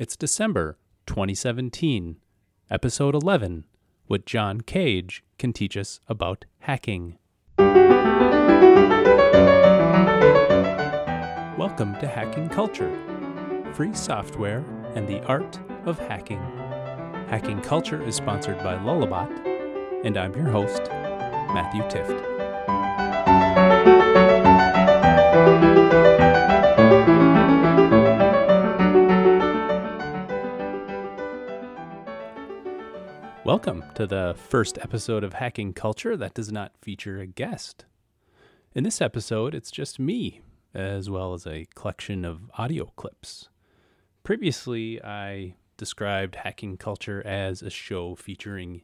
It's 0.00 0.16
December 0.16 0.78
2017, 1.08 2.16
episode 2.70 3.14
11, 3.14 3.64
what 4.06 4.24
John 4.24 4.62
Cage 4.62 5.22
can 5.38 5.52
teach 5.52 5.76
us 5.76 6.00
about 6.08 6.46
hacking. 6.60 7.18
Welcome 11.58 11.98
to 11.98 12.06
Hacking 12.06 12.48
Culture, 12.48 12.90
free 13.74 13.92
software 13.92 14.64
and 14.94 15.06
the 15.06 15.22
art 15.24 15.60
of 15.84 15.98
hacking. 15.98 16.40
Hacking 17.28 17.60
Culture 17.60 18.02
is 18.02 18.14
sponsored 18.14 18.56
by 18.60 18.76
Lullabot, 18.76 19.28
and 20.02 20.16
I'm 20.16 20.34
your 20.34 20.48
host, 20.48 20.80
Matthew 21.52 21.82
Tift. 21.82 22.19
Welcome 33.60 33.84
to 33.96 34.06
the 34.06 34.34
first 34.48 34.78
episode 34.78 35.22
of 35.22 35.34
Hacking 35.34 35.74
Culture 35.74 36.16
that 36.16 36.32
does 36.32 36.50
not 36.50 36.72
feature 36.80 37.20
a 37.20 37.26
guest. 37.26 37.84
In 38.74 38.84
this 38.84 39.02
episode, 39.02 39.54
it's 39.54 39.70
just 39.70 39.98
me, 39.98 40.40
as 40.72 41.10
well 41.10 41.34
as 41.34 41.46
a 41.46 41.66
collection 41.74 42.24
of 42.24 42.50
audio 42.56 42.86
clips. 42.96 43.50
Previously, 44.22 45.04
I 45.04 45.56
described 45.76 46.36
Hacking 46.36 46.78
Culture 46.78 47.22
as 47.26 47.60
a 47.60 47.68
show 47.68 48.14
featuring 48.14 48.80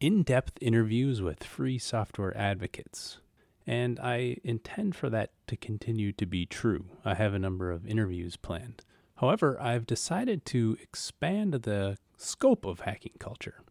in 0.00 0.22
depth 0.22 0.58
interviews 0.60 1.22
with 1.22 1.42
free 1.42 1.78
software 1.78 2.36
advocates. 2.36 3.20
And 3.66 3.98
I 4.00 4.36
intend 4.44 4.96
for 4.96 5.08
that 5.08 5.30
to 5.46 5.56
continue 5.56 6.12
to 6.12 6.26
be 6.26 6.44
true. 6.44 6.84
I 7.06 7.14
have 7.14 7.32
a 7.32 7.38
number 7.38 7.70
of 7.70 7.86
interviews 7.86 8.36
planned. 8.36 8.82
However, 9.16 9.56
I've 9.58 9.86
decided 9.86 10.44
to 10.44 10.76
expand 10.82 11.54
the 11.54 11.96
scope 12.18 12.66
of 12.66 12.80
hacking 12.80 13.14
culture. 13.18 13.62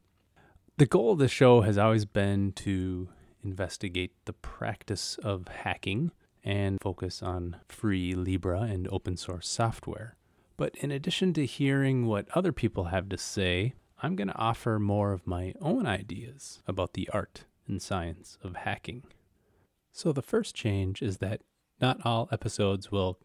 The 0.80 0.85
goal 0.85 1.12
of 1.12 1.20
the 1.20 1.27
show 1.27 1.60
has 1.60 1.77
always 1.77 2.05
been 2.05 2.54
to 2.54 3.10
investigate 3.44 4.13
the 4.24 4.32
practice 4.32 5.18
of 5.22 5.49
hacking 5.49 6.12
and 6.41 6.77
focus 6.82 7.22
on 7.22 7.58
free 7.68 8.16
libre 8.16 8.62
and 8.62 8.88
open 8.90 9.18
source 9.18 9.50
software. 9.50 10.16
But 10.55 10.76
in 10.77 10.90
addition 10.90 11.34
to 11.34 11.46
hearing 11.46 12.05
what 12.05 12.30
other 12.34 12.54
people 12.54 12.85
have 12.85 13.10
to 13.10 13.18
say, 13.18 13.74
I'm 14.02 14.16
going 14.16 14.30
to 14.30 14.38
offer 14.38 14.80
more 14.80 15.12
of 15.12 15.27
my 15.27 15.54
own 15.60 15.85
ideas 15.85 16.62
about 16.66 16.94
the 16.94 17.10
art 17.12 17.44
and 17.68 17.82
science 17.82 18.38
of 18.41 18.55
hacking. 18.55 19.04
So, 19.91 20.13
the 20.13 20.22
first 20.22 20.55
change 20.55 21.02
is 21.02 21.18
that 21.18 21.41
not 21.82 22.05
all 22.05 22.30
episodes 22.32 22.90
will 22.90 23.20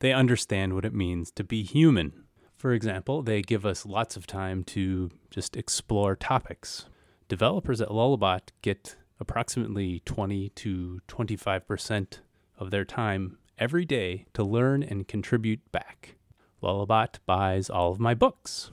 they 0.00 0.12
understand 0.12 0.74
what 0.74 0.84
it 0.84 0.94
means 0.94 1.30
to 1.32 1.44
be 1.44 1.62
human. 1.62 2.24
For 2.56 2.72
example, 2.72 3.22
they 3.22 3.42
give 3.42 3.64
us 3.64 3.86
lots 3.86 4.16
of 4.16 4.26
time 4.26 4.64
to 4.64 5.10
just 5.30 5.56
explore 5.56 6.16
topics. 6.16 6.86
Developers 7.28 7.80
at 7.80 7.88
Lullabot 7.88 8.50
get 8.62 8.96
approximately 9.20 10.00
20 10.04 10.48
to 10.50 11.00
25% 11.08 12.18
of 12.58 12.70
their 12.70 12.84
time 12.84 13.38
every 13.58 13.84
day 13.84 14.26
to 14.34 14.42
learn 14.42 14.82
and 14.82 15.08
contribute 15.08 15.60
back. 15.72 16.17
Lullabot 16.62 17.18
buys 17.26 17.70
all 17.70 17.92
of 17.92 18.00
my 18.00 18.14
books. 18.14 18.70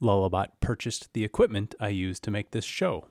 Lullabot 0.00 0.48
purchased 0.60 1.12
the 1.12 1.24
equipment 1.24 1.74
I 1.78 1.88
use 1.88 2.18
to 2.20 2.30
make 2.30 2.52
this 2.52 2.64
show. 2.64 3.06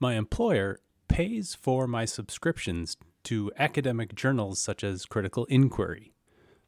My 0.00 0.14
employer 0.14 0.80
pays 1.08 1.54
for 1.54 1.86
my 1.86 2.04
subscriptions 2.04 2.96
to 3.24 3.52
academic 3.58 4.14
journals 4.14 4.60
such 4.60 4.82
as 4.82 5.06
Critical 5.06 5.44
Inquiry. 5.46 6.12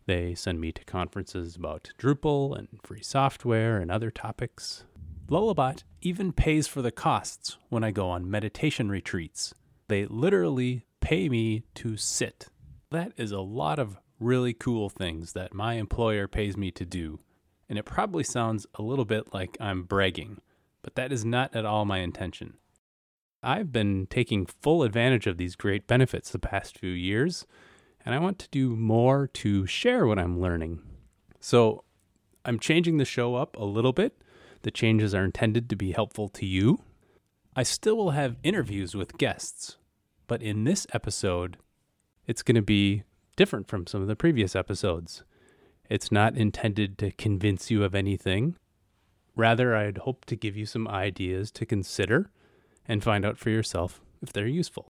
They 0.06 0.34
send 0.34 0.60
me 0.60 0.72
to 0.72 0.84
conferences 0.84 1.56
about 1.56 1.90
Drupal 1.98 2.56
and 2.58 2.68
free 2.82 3.02
software 3.02 3.78
and 3.78 3.90
other 3.90 4.10
topics. 4.10 4.84
Lullabot 5.28 5.84
even 6.02 6.32
pays 6.32 6.66
for 6.66 6.82
the 6.82 6.90
costs 6.90 7.56
when 7.68 7.84
I 7.84 7.92
go 7.92 8.08
on 8.10 8.30
meditation 8.30 8.88
retreats. 8.88 9.54
They 9.88 10.06
literally 10.06 10.84
pay 11.00 11.28
me 11.28 11.64
to 11.76 11.96
sit. 11.96 12.48
That 12.90 13.12
is 13.16 13.32
a 13.32 13.40
lot 13.40 13.78
of 13.78 13.98
really 14.20 14.52
cool 14.52 14.88
things 14.88 15.32
that 15.32 15.54
my 15.54 15.74
employer 15.74 16.28
pays 16.28 16.56
me 16.56 16.70
to 16.70 16.84
do. 16.84 17.18
And 17.68 17.78
it 17.78 17.84
probably 17.84 18.22
sounds 18.24 18.66
a 18.74 18.82
little 18.82 19.04
bit 19.04 19.32
like 19.32 19.56
I'm 19.58 19.84
bragging, 19.84 20.38
but 20.82 20.94
that 20.94 21.12
is 21.12 21.24
not 21.24 21.54
at 21.56 21.64
all 21.64 21.84
my 21.84 21.98
intention. 21.98 22.54
I've 23.42 23.72
been 23.72 24.06
taking 24.08 24.44
full 24.44 24.82
advantage 24.82 25.26
of 25.26 25.38
these 25.38 25.56
great 25.56 25.86
benefits 25.86 26.30
the 26.30 26.38
past 26.38 26.78
few 26.78 26.90
years, 26.90 27.46
and 28.04 28.14
I 28.14 28.18
want 28.18 28.38
to 28.40 28.48
do 28.50 28.76
more 28.76 29.26
to 29.28 29.66
share 29.66 30.06
what 30.06 30.18
I'm 30.18 30.40
learning. 30.40 30.82
So 31.40 31.84
I'm 32.44 32.58
changing 32.58 32.98
the 32.98 33.04
show 33.04 33.34
up 33.34 33.56
a 33.56 33.64
little 33.64 33.92
bit. 33.92 34.22
The 34.62 34.70
changes 34.70 35.14
are 35.14 35.24
intended 35.24 35.70
to 35.70 35.76
be 35.76 35.92
helpful 35.92 36.28
to 36.28 36.44
you. 36.44 36.82
I 37.56 37.62
still 37.62 37.96
will 37.96 38.10
have 38.10 38.36
interviews 38.42 38.94
with 38.94 39.16
guests, 39.16 39.76
but 40.26 40.42
in 40.42 40.64
this 40.64 40.86
episode, 40.92 41.56
it's 42.26 42.42
going 42.42 42.56
to 42.56 42.62
be 42.62 43.04
different 43.40 43.68
from 43.68 43.86
some 43.86 44.02
of 44.02 44.06
the 44.06 44.14
previous 44.14 44.54
episodes. 44.54 45.24
It's 45.88 46.12
not 46.12 46.36
intended 46.36 46.98
to 46.98 47.10
convince 47.12 47.70
you 47.70 47.82
of 47.84 47.94
anything. 47.94 48.54
Rather, 49.34 49.74
I'd 49.74 49.96
hope 49.96 50.26
to 50.26 50.36
give 50.36 50.58
you 50.58 50.66
some 50.66 50.86
ideas 50.86 51.50
to 51.52 51.64
consider 51.64 52.30
and 52.86 53.02
find 53.02 53.24
out 53.24 53.38
for 53.38 53.48
yourself 53.48 54.02
if 54.20 54.30
they're 54.30 54.46
useful. 54.46 54.89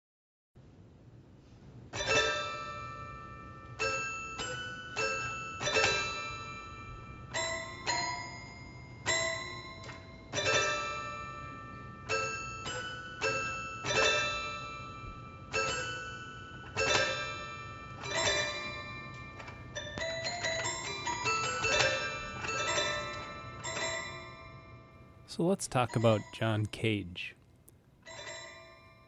So 25.39 25.45
let's 25.45 25.69
talk 25.69 25.95
about 25.95 26.21
John 26.33 26.67
Cage. 26.67 27.37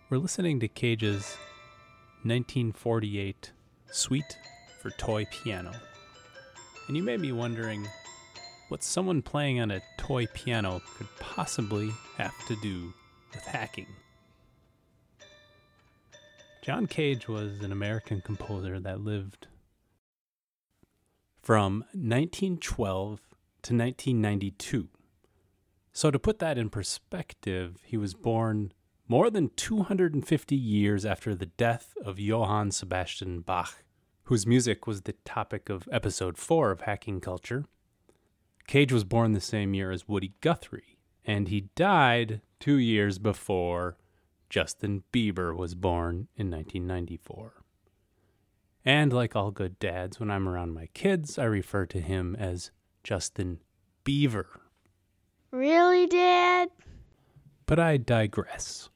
We're 0.09 0.19
listening 0.19 0.61
to 0.61 0.69
Cage's 0.69 1.37
1948 2.23 3.51
Suite 3.91 4.39
for 4.81 4.91
Toy 4.91 5.27
Piano. 5.33 5.73
And 6.87 6.97
you 6.97 7.03
may 7.03 7.17
be 7.17 7.33
wondering 7.33 7.85
what 8.69 8.85
someone 8.85 9.23
playing 9.23 9.59
on 9.59 9.73
a 9.73 9.83
toy 9.99 10.29
piano 10.33 10.81
could 10.97 11.09
possibly 11.19 11.91
have 12.17 12.47
to 12.47 12.55
do 12.63 12.95
with 13.35 13.43
hacking. 13.43 13.89
John 16.63 16.87
Cage 16.87 17.27
was 17.27 17.61
an 17.65 17.73
American 17.73 18.21
composer 18.21 18.79
that 18.79 19.01
lived 19.01 19.49
from 21.43 21.81
1912 21.93 23.19
to 23.63 23.75
1992. 23.75 24.91
So, 25.93 26.11
to 26.11 26.19
put 26.19 26.39
that 26.39 26.59
in 26.59 26.71
perspective, 26.71 27.79
he 27.85 27.97
was 27.97 28.15
born 28.15 28.73
more 29.09 29.29
than 29.29 29.51
250 29.57 30.55
years 30.55 31.05
after 31.05 31.35
the 31.35 31.47
death 31.47 31.95
of 32.05 32.21
Johann 32.21 32.71
Sebastian 32.71 33.41
Bach, 33.41 33.83
whose 34.25 34.47
music 34.47 34.87
was 34.87 35.03
the 35.03 35.15
topic 35.25 35.69
of 35.69 35.89
episode 35.91 36.39
4 36.39 36.71
of 36.71 36.83
Hacking 36.83 37.21
Culture. 37.21 37.65
Cage 38.69 38.93
was 38.93 39.03
born 39.03 39.33
the 39.33 39.41
same 39.41 39.75
year 39.75 39.91
as 39.91 40.07
Woody 40.07 40.35
Guthrie, 40.41 41.01
and 41.25 41.49
he 41.49 41.71
died 41.75 42.41
two 42.61 42.77
years 42.77 43.19
before 43.19 43.97
Justin 44.49 45.03
Bieber 45.13 45.57
was 45.57 45.75
born 45.75 46.29
in 46.37 46.49
1994. 46.51 47.65
And 48.85 49.13
like 49.13 49.35
all 49.35 49.51
good 49.51 49.79
dads, 49.81 50.21
when 50.21 50.31
I'm 50.31 50.49
around 50.49 50.73
my 50.73 50.87
kids, 50.95 51.37
I 51.37 51.45
refer 51.45 51.85
to 51.87 52.01
him 52.01 52.37
as 52.39 52.71
Justin 53.03 53.59
Beaver. 54.05 54.61
Really, 55.53 56.07
Dad? 56.07 56.71
But 57.67 57.81
I 57.81 57.97
digress. 57.97 58.89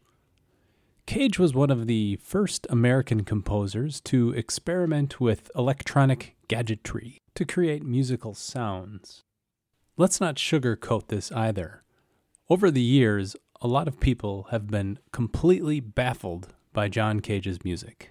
Cage 1.06 1.38
was 1.38 1.52
one 1.52 1.70
of 1.70 1.86
the 1.86 2.16
first 2.22 2.66
American 2.70 3.24
composers 3.24 4.00
to 4.02 4.30
experiment 4.30 5.20
with 5.20 5.50
electronic 5.56 6.36
gadgetry 6.48 7.20
to 7.34 7.44
create 7.44 7.84
musical 7.84 8.34
sounds. 8.34 9.24
Let's 9.96 10.20
not 10.20 10.36
sugarcoat 10.36 11.08
this 11.08 11.32
either. 11.32 11.82
Over 12.48 12.70
the 12.70 12.80
years, 12.80 13.36
a 13.60 13.68
lot 13.68 13.88
of 13.88 14.00
people 14.00 14.48
have 14.50 14.68
been 14.68 14.98
completely 15.12 15.80
baffled 15.80 16.54
by 16.72 16.88
John 16.88 17.20
Cage's 17.20 17.64
music. 17.64 18.10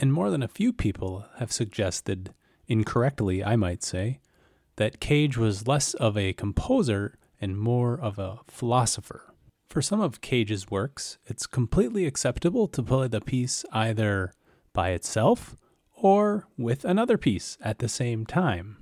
And 0.00 0.12
more 0.12 0.30
than 0.30 0.42
a 0.42 0.48
few 0.48 0.72
people 0.72 1.26
have 1.38 1.52
suggested, 1.52 2.34
incorrectly 2.66 3.44
I 3.44 3.56
might 3.56 3.82
say, 3.82 4.20
that 4.76 5.00
Cage 5.00 5.36
was 5.36 5.66
less 5.66 5.94
of 5.94 6.16
a 6.16 6.32
composer 6.32 7.18
and 7.40 7.58
more 7.58 7.98
of 7.98 8.18
a 8.18 8.40
philosopher. 8.48 9.34
For 9.68 9.82
some 9.82 10.00
of 10.00 10.20
Cage's 10.20 10.70
works, 10.70 11.18
it's 11.26 11.46
completely 11.46 12.06
acceptable 12.06 12.68
to 12.68 12.82
play 12.82 13.08
the 13.08 13.20
piece 13.20 13.64
either 13.72 14.32
by 14.72 14.90
itself 14.90 15.54
or 15.94 16.48
with 16.56 16.84
another 16.84 17.18
piece 17.18 17.58
at 17.60 17.78
the 17.78 17.88
same 17.88 18.24
time, 18.24 18.78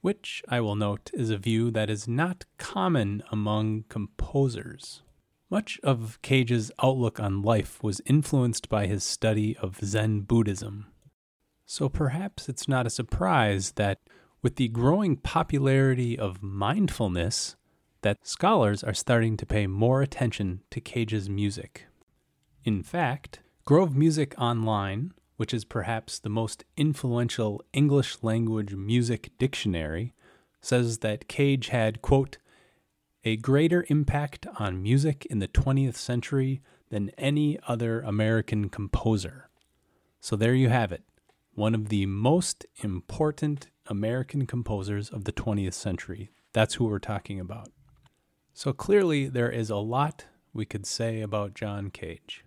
which 0.00 0.42
I 0.48 0.60
will 0.60 0.76
note 0.76 1.10
is 1.12 1.30
a 1.30 1.36
view 1.36 1.70
that 1.72 1.90
is 1.90 2.08
not 2.08 2.44
common 2.56 3.22
among 3.30 3.84
composers. 3.88 5.02
Much 5.50 5.78
of 5.82 6.18
Cage's 6.22 6.72
outlook 6.82 7.20
on 7.20 7.42
life 7.42 7.82
was 7.82 8.00
influenced 8.06 8.70
by 8.70 8.86
his 8.86 9.04
study 9.04 9.54
of 9.58 9.84
Zen 9.84 10.20
Buddhism. 10.20 10.86
So 11.66 11.90
perhaps 11.90 12.48
it's 12.48 12.66
not 12.66 12.86
a 12.86 12.90
surprise 12.90 13.72
that 13.72 14.00
with 14.40 14.56
the 14.56 14.68
growing 14.68 15.16
popularity 15.16 16.18
of 16.18 16.42
mindfulness, 16.42 17.56
that 18.02 18.26
scholars 18.26 18.84
are 18.84 18.94
starting 18.94 19.36
to 19.36 19.46
pay 19.46 19.66
more 19.66 20.02
attention 20.02 20.60
to 20.70 20.80
Cage's 20.80 21.30
music. 21.30 21.86
In 22.64 22.82
fact, 22.82 23.40
Grove 23.64 23.96
Music 23.96 24.34
Online, 24.38 25.12
which 25.36 25.54
is 25.54 25.64
perhaps 25.64 26.18
the 26.18 26.28
most 26.28 26.64
influential 26.76 27.62
English 27.72 28.18
language 28.22 28.74
music 28.74 29.30
dictionary, 29.38 30.12
says 30.60 30.98
that 30.98 31.28
Cage 31.28 31.68
had, 31.68 32.02
quote, 32.02 32.38
a 33.24 33.36
greater 33.36 33.84
impact 33.88 34.46
on 34.58 34.82
music 34.82 35.26
in 35.30 35.38
the 35.38 35.48
20th 35.48 35.94
century 35.94 36.60
than 36.90 37.10
any 37.10 37.58
other 37.66 38.00
American 38.00 38.68
composer. 38.68 39.48
So 40.20 40.36
there 40.36 40.54
you 40.54 40.68
have 40.68 40.92
it, 40.92 41.02
one 41.54 41.74
of 41.74 41.88
the 41.88 42.06
most 42.06 42.66
important 42.82 43.68
American 43.86 44.46
composers 44.46 45.08
of 45.08 45.24
the 45.24 45.32
20th 45.32 45.74
century. 45.74 46.30
That's 46.52 46.74
who 46.74 46.84
we're 46.86 46.98
talking 46.98 47.40
about. 47.40 47.70
So 48.54 48.72
clearly, 48.72 49.28
there 49.28 49.50
is 49.50 49.70
a 49.70 49.76
lot 49.76 50.26
we 50.52 50.64
could 50.64 50.86
say 50.86 51.20
about 51.20 51.54
John 51.54 51.90
Cage. 51.90 52.44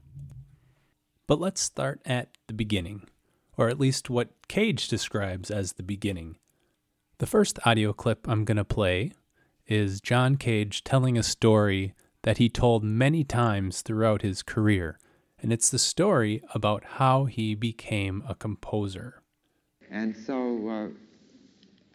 But 1.27 1.39
let's 1.39 1.61
start 1.61 1.99
at 2.05 2.29
the 2.47 2.53
beginning, 2.53 3.09
or 3.57 3.69
at 3.69 3.79
least 3.79 4.09
what 4.09 4.47
Cage 4.47 4.87
describes 4.87 5.49
as 5.49 5.73
the 5.73 5.83
beginning. 5.83 6.37
The 7.17 7.25
first 7.25 7.57
audio 7.65 7.93
clip 7.93 8.27
I'm 8.27 8.45
going 8.45 8.57
to 8.57 8.65
play 8.65 9.13
is 9.65 9.99
John 9.99 10.35
Cage 10.35 10.83
telling 10.83 11.17
a 11.17 11.23
story 11.23 11.95
that 12.21 12.37
he 12.37 12.49
told 12.49 12.83
many 12.83 13.23
times 13.23 13.81
throughout 13.81 14.21
his 14.21 14.43
career, 14.43 14.99
and 15.39 15.51
it's 15.51 15.69
the 15.69 15.79
story 15.79 16.43
about 16.53 16.83
how 16.83 17.25
he 17.25 17.55
became 17.55 18.23
a 18.27 18.35
composer. 18.35 19.23
And 19.89 20.15
so, 20.15 20.69
uh, 20.69 20.87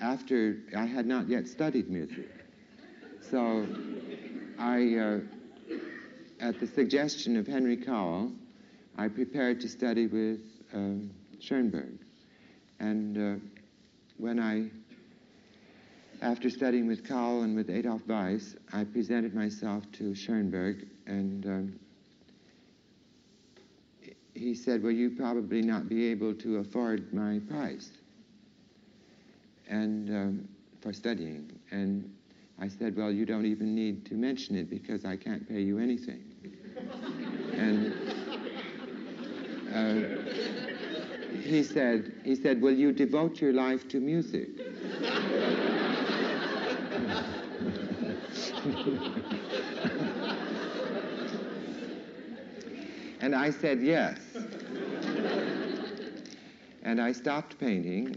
after 0.01 0.57
I 0.77 0.87
had 0.87 1.07
not 1.07 1.29
yet 1.29 1.47
studied 1.47 1.89
music, 1.89 2.29
so 3.31 3.67
I, 4.61 4.95
uh, 4.95 5.21
at 6.39 6.61
the 6.61 6.67
suggestion 6.67 7.39
of 7.39 7.47
Henry 7.47 7.79
Cowell, 7.79 8.31
I 8.99 9.09
prepared 9.09 9.63
to 9.63 9.69
study 9.69 10.07
with 10.07 10.41
um, 10.75 11.11
Schoenberg. 11.41 11.99
And 12.79 13.17
uh, 13.17 13.41
when 14.19 14.39
I 14.39 14.71
after 16.21 16.51
studying 16.51 16.87
with 16.87 17.09
Cowell 17.09 17.43
and 17.43 17.57
with 17.57 17.71
Adolf 17.71 18.07
Weiss, 18.07 18.55
I 18.71 18.85
presented 18.85 19.35
myself 19.35 19.91
to 19.93 20.15
Schoenberg, 20.15 20.87
and 21.07 21.47
um, 21.47 21.81
he 24.35 24.55
said, 24.55 24.83
Well, 24.83 24.93
you 24.93 25.09
probably 25.09 25.63
not 25.63 25.89
be 25.89 26.09
able 26.09 26.35
to 26.35 26.59
afford 26.59 27.15
my 27.15 27.41
price 27.49 27.91
and 29.71 30.11
um, 30.11 30.49
for 30.83 30.93
studying. 30.93 31.59
And 31.71 32.15
I 32.61 32.69
said, 32.69 32.95
Well, 32.97 33.11
you 33.11 33.25
don't 33.25 33.47
even 33.47 33.75
need 33.75 34.05
to 34.07 34.15
mention 34.15 34.55
it 34.55 34.69
because 34.69 35.05
I 35.07 35.17
can't 35.17 35.49
pay 35.49 35.63
you 35.63 35.79
anything. 35.79 36.23
and 37.55 37.95
uh, 39.75 39.95
he 41.43 41.63
said, 41.63 42.13
he 42.23 42.37
said, 42.37 42.61
Will 42.61 42.75
you 42.75 42.93
devote 42.93 43.41
your 43.41 43.55
life 43.55 43.89
to 43.89 43.99
music? 43.99 44.51
and 53.21 53.35
I 53.35 53.51
said 53.51 53.81
yes. 53.81 54.19
and 56.83 57.01
I 57.01 57.13
stopped 57.13 57.59
painting 57.59 58.17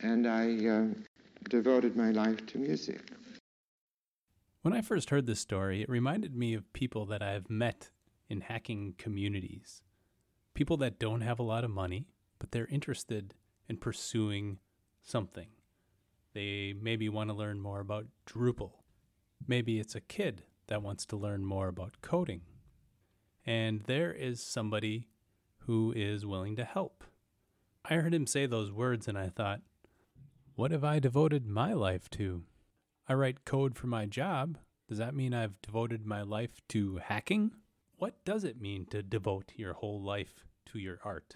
and 0.00 0.26
I 0.26 0.66
uh, 0.66 0.86
devoted 1.48 1.96
my 1.96 2.10
life 2.10 2.44
to 2.46 2.58
music. 2.58 3.02
When 4.62 4.74
I 4.74 4.82
first 4.82 5.08
heard 5.08 5.24
this 5.24 5.40
story, 5.40 5.80
it 5.80 5.88
reminded 5.88 6.36
me 6.36 6.52
of 6.52 6.70
people 6.74 7.06
that 7.06 7.22
I 7.22 7.30
have 7.30 7.48
met 7.48 7.88
in 8.28 8.42
hacking 8.42 8.94
communities. 8.98 9.80
People 10.52 10.76
that 10.78 10.98
don't 10.98 11.22
have 11.22 11.38
a 11.38 11.44
lot 11.44 11.64
of 11.64 11.70
money, 11.70 12.08
but 12.38 12.50
they're 12.50 12.66
interested 12.66 13.32
in 13.70 13.78
pursuing 13.78 14.58
something. 15.02 15.48
They 16.34 16.74
maybe 16.78 17.08
want 17.08 17.30
to 17.30 17.34
learn 17.34 17.58
more 17.58 17.80
about 17.80 18.08
Drupal. 18.26 18.72
Maybe 19.48 19.80
it's 19.80 19.94
a 19.94 20.00
kid 20.00 20.42
that 20.66 20.82
wants 20.82 21.06
to 21.06 21.16
learn 21.16 21.42
more 21.42 21.68
about 21.68 22.02
coding. 22.02 22.42
And 23.46 23.80
there 23.84 24.12
is 24.12 24.42
somebody 24.42 25.08
who 25.60 25.94
is 25.96 26.26
willing 26.26 26.56
to 26.56 26.64
help. 26.64 27.02
I 27.82 27.94
heard 27.94 28.12
him 28.12 28.26
say 28.26 28.44
those 28.44 28.70
words 28.70 29.08
and 29.08 29.16
I 29.16 29.30
thought, 29.30 29.62
what 30.54 30.70
have 30.70 30.84
I 30.84 30.98
devoted 30.98 31.46
my 31.46 31.72
life 31.72 32.10
to? 32.10 32.44
I 33.10 33.14
write 33.14 33.44
code 33.44 33.76
for 33.76 33.88
my 33.88 34.06
job. 34.06 34.56
Does 34.88 34.98
that 34.98 35.16
mean 35.16 35.34
I've 35.34 35.60
devoted 35.62 36.06
my 36.06 36.22
life 36.22 36.60
to 36.68 36.98
hacking? 36.98 37.50
What 37.96 38.24
does 38.24 38.44
it 38.44 38.60
mean 38.60 38.86
to 38.90 39.02
devote 39.02 39.50
your 39.56 39.72
whole 39.72 40.00
life 40.00 40.44
to 40.66 40.78
your 40.78 41.00
art? 41.02 41.34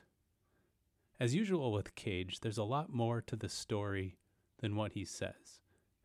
As 1.18 1.34
usual 1.34 1.72
with 1.72 1.96
Cage, 1.96 2.38
there's 2.38 2.58
a 2.58 2.62
lot 2.62 2.92
more 2.92 3.20
to 3.22 3.34
the 3.34 3.48
story 3.48 4.18
than 4.60 4.76
what 4.76 4.92
he 4.92 5.04
says. 5.04 5.58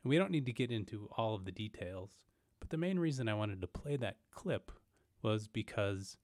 And 0.03 0.09
we 0.09 0.17
don't 0.17 0.31
need 0.31 0.47
to 0.47 0.51
get 0.51 0.71
into 0.71 1.07
all 1.15 1.35
of 1.35 1.45
the 1.45 1.51
details, 1.51 2.17
but 2.59 2.71
the 2.71 2.77
main 2.77 2.97
reason 2.97 3.29
I 3.29 3.35
wanted 3.35 3.61
to 3.61 3.67
play 3.67 3.95
that 3.95 4.17
clip 4.31 4.71
was 5.21 5.47
because 5.47 6.17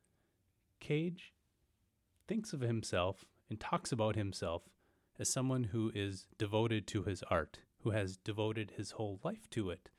Cage 0.80 1.36
thinks 2.28 2.52
of 2.52 2.62
himself 2.62 3.26
and 3.48 3.60
talks 3.60 3.92
about 3.92 4.16
himself 4.16 4.64
as 5.20 5.30
someone 5.30 5.66
who 5.66 5.92
is 5.94 6.26
devoted 6.40 6.88
to 6.88 7.04
his 7.04 7.22
art, 7.30 7.60
who 7.86 7.92
has 7.92 8.18
devoted 8.18 8.74
his 8.76 8.92
whole 8.92 9.20
life 9.24 9.48
to 9.52 9.70
it. 9.70 9.90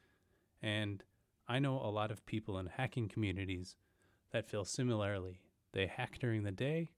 And 0.61 1.05
I 1.47 1.61
know 1.61 1.77
a 1.77 1.89
lot 1.89 2.11
of 2.11 2.27
people 2.27 2.59
in 2.59 2.67
hacking 2.67 3.09
communities 3.09 3.77
that 4.33 4.51
feel 4.51 4.65
similarly. 4.65 5.39
They 5.73 5.87
hack 5.87 6.19
during 6.19 6.43
the 6.43 6.51
day, 6.51 6.91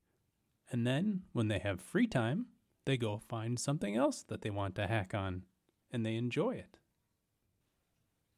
and 0.73 0.87
then 0.87 1.25
when 1.33 1.49
they 1.49 1.59
have 1.59 1.83
free 1.83 2.07
time, 2.07 2.47
they 2.87 2.97
go 2.97 3.19
find 3.19 3.61
something 3.61 3.97
else 3.97 4.23
that 4.29 4.41
they 4.41 4.49
want 4.49 4.77
to 4.77 4.87
hack 4.87 5.13
on, 5.15 5.45
and 5.93 6.07
they 6.07 6.15
enjoy 6.15 6.53
it. 6.53 6.79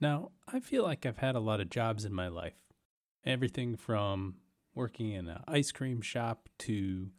Now, 0.00 0.32
I 0.48 0.58
feel 0.58 0.82
like 0.82 1.06
I've 1.06 1.18
had 1.18 1.36
a 1.36 1.40
lot 1.40 1.60
of 1.60 1.70
jobs 1.70 2.04
in 2.04 2.12
my 2.12 2.26
life. 2.26 2.64
Everything 3.24 3.76
from 3.76 4.38
working 4.74 5.12
in 5.12 5.28
an 5.28 5.44
ice 5.46 5.70
cream 5.70 6.00
shop 6.00 6.48
to 6.60 7.10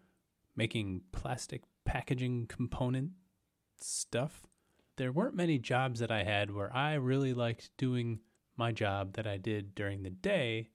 making 0.58 1.04
plastic 1.14 1.62
packaging 1.86 2.48
component 2.48 3.12
stuff. 3.80 4.46
There 5.02 5.12
weren't 5.12 5.34
many 5.34 5.58
jobs 5.58 6.00
that 6.00 6.12
I 6.12 6.22
had 6.22 6.52
where 6.52 6.72
I 6.72 6.94
really 6.94 7.34
liked 7.34 7.72
doing 7.76 8.20
my 8.56 8.72
job 8.72 9.14
that 9.14 9.26
I 9.26 9.38
did 9.38 9.74
during 9.74 10.04
the 10.04 10.12
day 10.12 10.70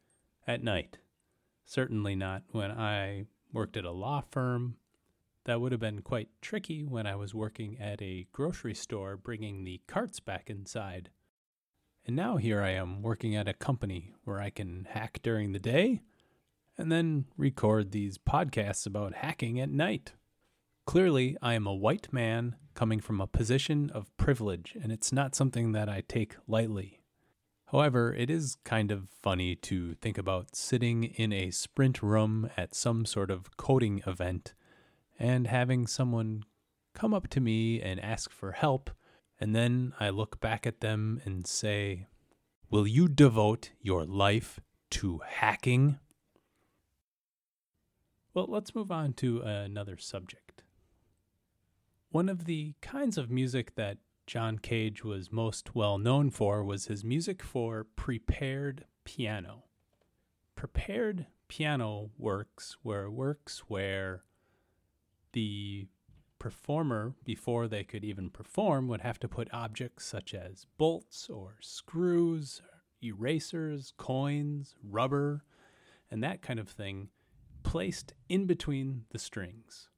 at 0.49 0.65
night. 0.65 0.99
Certainly 1.65 2.17
not 2.17 2.43
when 2.51 2.73
I 2.73 3.27
worked 3.53 3.77
at 3.77 3.85
a 3.85 3.93
law 3.93 4.25
firm. 4.33 4.79
That 5.45 5.61
would 5.61 5.71
have 5.71 5.81
been 5.81 6.03
quite 6.03 6.29
tricky 6.43 6.83
when 6.83 7.07
I 7.07 7.15
was 7.15 7.37
working 7.37 7.79
at 7.79 8.03
a 8.03 8.27
grocery 8.33 8.75
store 8.75 9.17
bringing 9.17 9.63
the 9.63 9.81
carts 9.87 10.19
back 10.19 10.51
inside. 10.51 11.11
And 12.05 12.17
now 12.17 12.37
here 12.37 12.61
I 12.61 12.71
am 12.71 13.03
working 13.03 13.37
at 13.37 13.47
a 13.47 13.55
company 13.55 14.13
where 14.25 14.41
I 14.41 14.51
can 14.51 14.89
hack 14.91 15.21
during 15.23 15.53
the 15.53 15.61
day 15.61 16.01
and 16.77 16.91
then 16.91 17.27
record 17.37 17.93
these 17.93 18.19
podcasts 18.19 18.87
about 18.89 19.15
hacking 19.15 19.61
at 19.61 19.71
night. 19.71 20.15
Clearly, 20.85 21.37
I 21.41 21.55
am 21.55 21.69
a 21.69 21.75
white 21.75 22.13
man 22.13 22.57
coming 22.77 23.01
from 23.01 23.21
a 23.21 23.27
position 23.27 23.91
of 23.91 24.17
privilege, 24.19 24.77
and 24.81 24.93
it's 24.93 25.11
not 25.11 25.35
something 25.35 25.73
that 25.73 25.89
I 25.89 26.03
take 26.07 26.37
lightly. 26.47 27.01
However, 27.73 28.15
it 28.15 28.31
is 28.31 28.59
kind 28.65 28.93
of 28.93 29.09
funny 29.09 29.57
to 29.57 29.95
think 29.95 30.19
about 30.19 30.55
sitting 30.55 31.03
in 31.03 31.33
a 31.33 31.51
sprint 31.51 32.03
room 32.03 32.51
at 32.57 32.77
some 32.77 33.05
sort 33.05 33.31
of 33.33 33.57
coding 33.57 34.03
event 34.07 34.55
and 35.19 35.49
having 35.49 35.87
someone 35.89 36.45
come 36.95 37.13
up 37.13 37.29
to 37.29 37.41
me 37.41 37.81
and 37.81 37.99
ask 37.99 38.31
for 38.31 38.53
help, 38.53 38.91
and 39.41 39.57
then 39.57 39.95
I 39.99 40.11
look 40.11 40.39
back 40.39 40.67
at 40.67 40.81
them 40.81 41.21
and 41.25 41.47
say, 41.47 42.07
Will 42.71 42.87
you 42.87 43.09
devote 43.09 43.71
your 43.81 44.05
life 44.05 44.61
to 44.91 45.23
hacking? 45.27 45.99
Well, 48.35 48.47
let's 48.49 48.75
move 48.75 48.93
on 48.93 49.15
to 49.15 49.41
another 49.41 49.97
subject. 49.97 50.46
One 52.11 52.29
of 52.29 52.45
the 52.47 52.75
kinds 52.81 53.19
of 53.19 53.31
music 53.31 53.75
that 53.75 53.99
John 54.27 54.59
Cage 54.59 55.05
was 55.05 55.31
most 55.31 55.75
well 55.75 55.99
known 55.99 56.31
for 56.31 56.65
was 56.65 56.87
his 56.87 57.05
music 57.05 57.43
for 57.43 57.85
prepared 57.85 58.85
piano. 59.05 59.65
Prepared 60.55 61.27
piano 61.49 62.11
works 62.19 62.77
were 62.83 63.11
works 63.11 63.61
where 63.69 64.23
the 65.33 65.87
performer, 66.39 67.15
before 67.25 67.69
they 67.69 67.85
could 67.85 68.05
even 68.05 68.31
perform, 68.31 68.89
would 68.89 69.01
have 69.01 69.19
to 69.21 69.29
put 69.29 69.53
objects 69.53 70.05
such 70.05 70.35
as 70.35 70.67
bolts 70.79 71.29
or 71.29 71.57
screws, 71.61 72.63
erasers, 73.03 73.93
coins, 73.97 74.75
rubber, 74.83 75.45
and 76.11 76.23
that 76.23 76.43
kind 76.43 76.59
of 76.59 76.69
thing 76.69 77.09
placed 77.63 78.15
in 78.29 78.47
between 78.47 79.05
the 79.11 79.19
strings. 79.19 79.89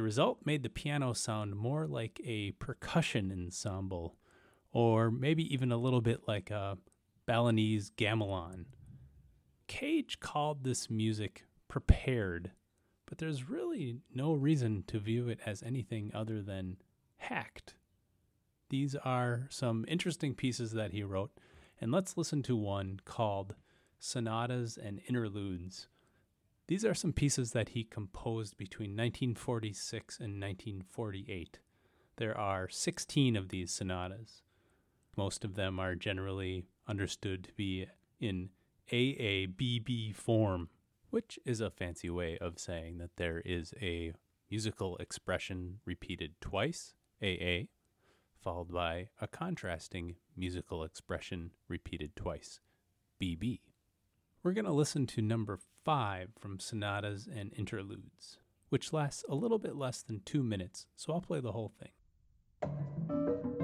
The 0.00 0.04
result 0.04 0.46
made 0.46 0.62
the 0.62 0.70
piano 0.70 1.12
sound 1.12 1.56
more 1.56 1.86
like 1.86 2.22
a 2.24 2.52
percussion 2.52 3.30
ensemble, 3.30 4.16
or 4.72 5.10
maybe 5.10 5.42
even 5.52 5.70
a 5.70 5.76
little 5.76 6.00
bit 6.00 6.26
like 6.26 6.50
a 6.50 6.78
Balinese 7.26 7.90
gamelan. 7.98 8.64
Cage 9.66 10.18
called 10.18 10.64
this 10.64 10.88
music 10.88 11.44
prepared, 11.68 12.52
but 13.04 13.18
there's 13.18 13.50
really 13.50 13.98
no 14.14 14.32
reason 14.32 14.84
to 14.86 14.98
view 14.98 15.28
it 15.28 15.38
as 15.44 15.62
anything 15.62 16.10
other 16.14 16.40
than 16.40 16.78
hacked. 17.18 17.74
These 18.70 18.94
are 18.94 19.48
some 19.50 19.84
interesting 19.86 20.34
pieces 20.34 20.72
that 20.72 20.92
he 20.92 21.02
wrote, 21.02 21.32
and 21.78 21.92
let's 21.92 22.16
listen 22.16 22.42
to 22.44 22.56
one 22.56 23.00
called 23.04 23.54
Sonatas 23.98 24.78
and 24.78 25.02
Interludes 25.06 25.88
these 26.70 26.84
are 26.84 26.94
some 26.94 27.12
pieces 27.12 27.50
that 27.50 27.70
he 27.70 27.82
composed 27.82 28.56
between 28.56 28.90
1946 28.90 30.20
and 30.20 30.40
1948. 30.40 31.58
There 32.16 32.38
are 32.38 32.68
16 32.68 33.34
of 33.34 33.48
these 33.48 33.72
sonatas. 33.72 34.42
Most 35.16 35.44
of 35.44 35.56
them 35.56 35.80
are 35.80 35.96
generally 35.96 36.62
understood 36.86 37.42
to 37.42 37.52
be 37.54 37.86
in 38.20 38.50
AABB 38.92 40.14
form, 40.14 40.68
which 41.10 41.40
is 41.44 41.60
a 41.60 41.70
fancy 41.70 42.08
way 42.08 42.38
of 42.38 42.60
saying 42.60 42.98
that 42.98 43.16
there 43.16 43.40
is 43.44 43.74
a 43.82 44.12
musical 44.48 44.96
expression 44.98 45.80
repeated 45.84 46.34
twice, 46.40 46.94
AA, 47.20 47.66
followed 48.40 48.72
by 48.72 49.08
a 49.20 49.26
contrasting 49.26 50.14
musical 50.36 50.84
expression 50.84 51.50
repeated 51.66 52.14
twice, 52.14 52.60
BB. 53.20 53.58
We're 54.42 54.54
going 54.54 54.64
to 54.64 54.72
listen 54.72 55.06
to 55.08 55.20
number 55.20 55.58
five 55.84 56.30
from 56.38 56.60
sonatas 56.60 57.28
and 57.30 57.52
interludes, 57.58 58.38
which 58.70 58.90
lasts 58.90 59.22
a 59.28 59.34
little 59.34 59.58
bit 59.58 59.76
less 59.76 60.00
than 60.00 60.22
two 60.24 60.42
minutes, 60.42 60.86
so 60.96 61.12
I'll 61.12 61.20
play 61.20 61.40
the 61.40 61.52
whole 61.52 61.74
thing. 61.78 63.59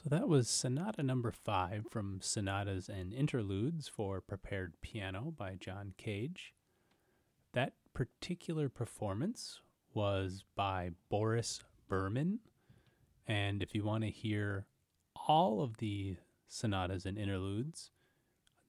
So 0.00 0.10
that 0.10 0.28
was 0.28 0.48
Sonata 0.48 1.02
number 1.02 1.32
five 1.32 1.86
from 1.90 2.20
Sonatas 2.22 2.88
and 2.88 3.12
Interludes 3.12 3.88
for 3.88 4.20
Prepared 4.20 4.74
Piano 4.80 5.34
by 5.36 5.56
John 5.58 5.92
Cage. 5.98 6.54
That 7.52 7.72
particular 7.94 8.68
performance 8.68 9.60
was 9.92 10.44
by 10.54 10.92
Boris 11.08 11.64
Berman. 11.88 12.38
And 13.26 13.60
if 13.60 13.74
you 13.74 13.82
want 13.82 14.04
to 14.04 14.10
hear 14.10 14.66
all 15.26 15.62
of 15.62 15.78
the 15.78 16.14
sonatas 16.46 17.04
and 17.04 17.18
interludes, 17.18 17.90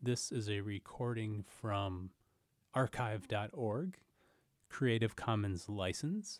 this 0.01 0.31
is 0.31 0.49
a 0.49 0.61
recording 0.61 1.45
from 1.47 2.09
archive.org, 2.73 3.99
Creative 4.67 5.15
Commons 5.15 5.69
license, 5.69 6.39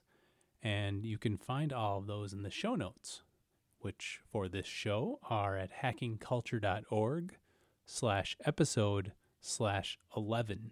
and 0.63 1.05
you 1.05 1.19
can 1.19 1.37
find 1.37 1.71
all 1.71 1.99
of 1.99 2.07
those 2.07 2.33
in 2.33 2.41
the 2.41 2.49
show 2.49 2.73
notes 2.73 3.21
which 3.81 4.19
for 4.31 4.47
this 4.47 4.65
show 4.65 5.19
are 5.29 5.57
at 5.57 5.81
hackingculture.org 5.81 7.37
slash 7.85 8.37
episode 8.45 9.13
slash 9.41 9.97
11. 10.15 10.71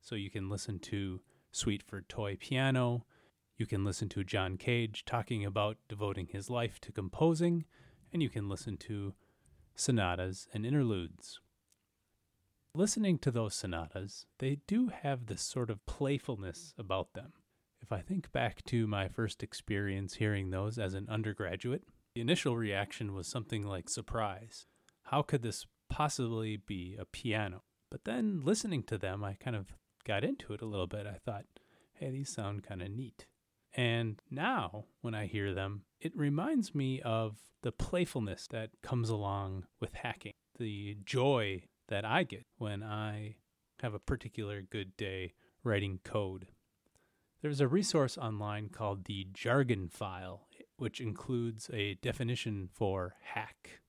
So 0.00 0.14
you 0.14 0.30
can 0.30 0.48
listen 0.48 0.78
to 0.80 1.20
Suite 1.52 1.82
for 1.82 2.00
Toy 2.02 2.36
Piano. 2.40 3.04
You 3.56 3.66
can 3.66 3.84
listen 3.84 4.08
to 4.10 4.24
John 4.24 4.56
Cage 4.56 5.04
talking 5.04 5.44
about 5.44 5.76
devoting 5.88 6.26
his 6.26 6.50
life 6.50 6.80
to 6.80 6.92
composing. 6.92 7.64
and 8.12 8.22
you 8.22 8.28
can 8.28 8.48
listen 8.48 8.76
to 8.76 9.14
sonatas 9.74 10.46
and 10.52 10.66
interludes. 10.66 11.40
Listening 12.74 13.18
to 13.18 13.30
those 13.30 13.54
sonatas, 13.54 14.26
they 14.38 14.58
do 14.66 14.88
have 14.88 15.26
this 15.26 15.42
sort 15.42 15.70
of 15.70 15.84
playfulness 15.86 16.74
about 16.78 17.12
them. 17.14 17.32
If 17.80 17.90
I 17.92 18.00
think 18.00 18.32
back 18.32 18.64
to 18.66 18.86
my 18.86 19.08
first 19.08 19.42
experience 19.42 20.14
hearing 20.14 20.50
those 20.50 20.78
as 20.78 20.94
an 20.94 21.06
undergraduate, 21.08 21.84
the 22.14 22.20
initial 22.20 22.56
reaction 22.56 23.14
was 23.14 23.26
something 23.26 23.66
like 23.66 23.88
surprise. 23.88 24.66
How 25.04 25.22
could 25.22 25.42
this 25.42 25.66
possibly 25.88 26.56
be 26.56 26.96
a 26.98 27.04
piano? 27.04 27.62
But 27.90 28.04
then 28.04 28.40
listening 28.44 28.82
to 28.84 28.98
them, 28.98 29.24
I 29.24 29.34
kind 29.34 29.56
of 29.56 29.68
got 30.04 30.24
into 30.24 30.52
it 30.52 30.62
a 30.62 30.66
little 30.66 30.86
bit. 30.86 31.06
I 31.06 31.18
thought, 31.24 31.44
hey, 31.94 32.10
these 32.10 32.32
sound 32.32 32.64
kind 32.64 32.82
of 32.82 32.90
neat. 32.90 33.26
And 33.74 34.20
now, 34.30 34.86
when 35.00 35.14
I 35.14 35.26
hear 35.26 35.54
them, 35.54 35.82
it 36.00 36.16
reminds 36.16 36.74
me 36.74 37.00
of 37.00 37.36
the 37.62 37.72
playfulness 37.72 38.46
that 38.50 38.70
comes 38.82 39.08
along 39.08 39.64
with 39.80 39.94
hacking, 39.94 40.32
the 40.58 40.98
joy 41.04 41.64
that 41.88 42.04
I 42.04 42.24
get 42.24 42.44
when 42.58 42.82
I 42.82 43.36
have 43.80 43.94
a 43.94 43.98
particular 43.98 44.62
good 44.62 44.96
day 44.96 45.32
writing 45.64 46.00
code. 46.04 46.48
There's 47.40 47.60
a 47.60 47.68
resource 47.68 48.18
online 48.18 48.68
called 48.68 49.04
the 49.04 49.26
Jargon 49.32 49.88
File, 49.88 50.46
which 50.82 51.00
includes 51.00 51.70
a 51.72 51.94
definition 52.02 52.68
for 52.74 53.14
hack. 53.22 53.82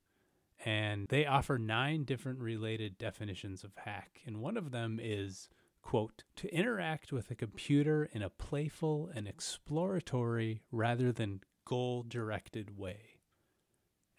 And 0.63 1.07
they 1.07 1.25
offer 1.25 1.57
nine 1.57 2.03
different 2.03 2.37
related 2.37 2.99
definitions 2.99 3.63
of 3.63 3.71
hack. 3.75 4.21
And 4.27 4.37
one 4.37 4.57
of 4.57 4.69
them 4.69 4.99
is, 5.01 5.49
quote, 5.81 6.23
to 6.35 6.53
interact 6.53 7.11
with 7.11 7.31
a 7.31 7.35
computer 7.35 8.07
in 8.13 8.21
a 8.21 8.29
playful 8.29 9.09
and 9.15 9.27
exploratory 9.27 10.61
rather 10.71 11.11
than 11.11 11.41
goal 11.65 12.05
directed 12.07 12.77
way. 12.77 13.17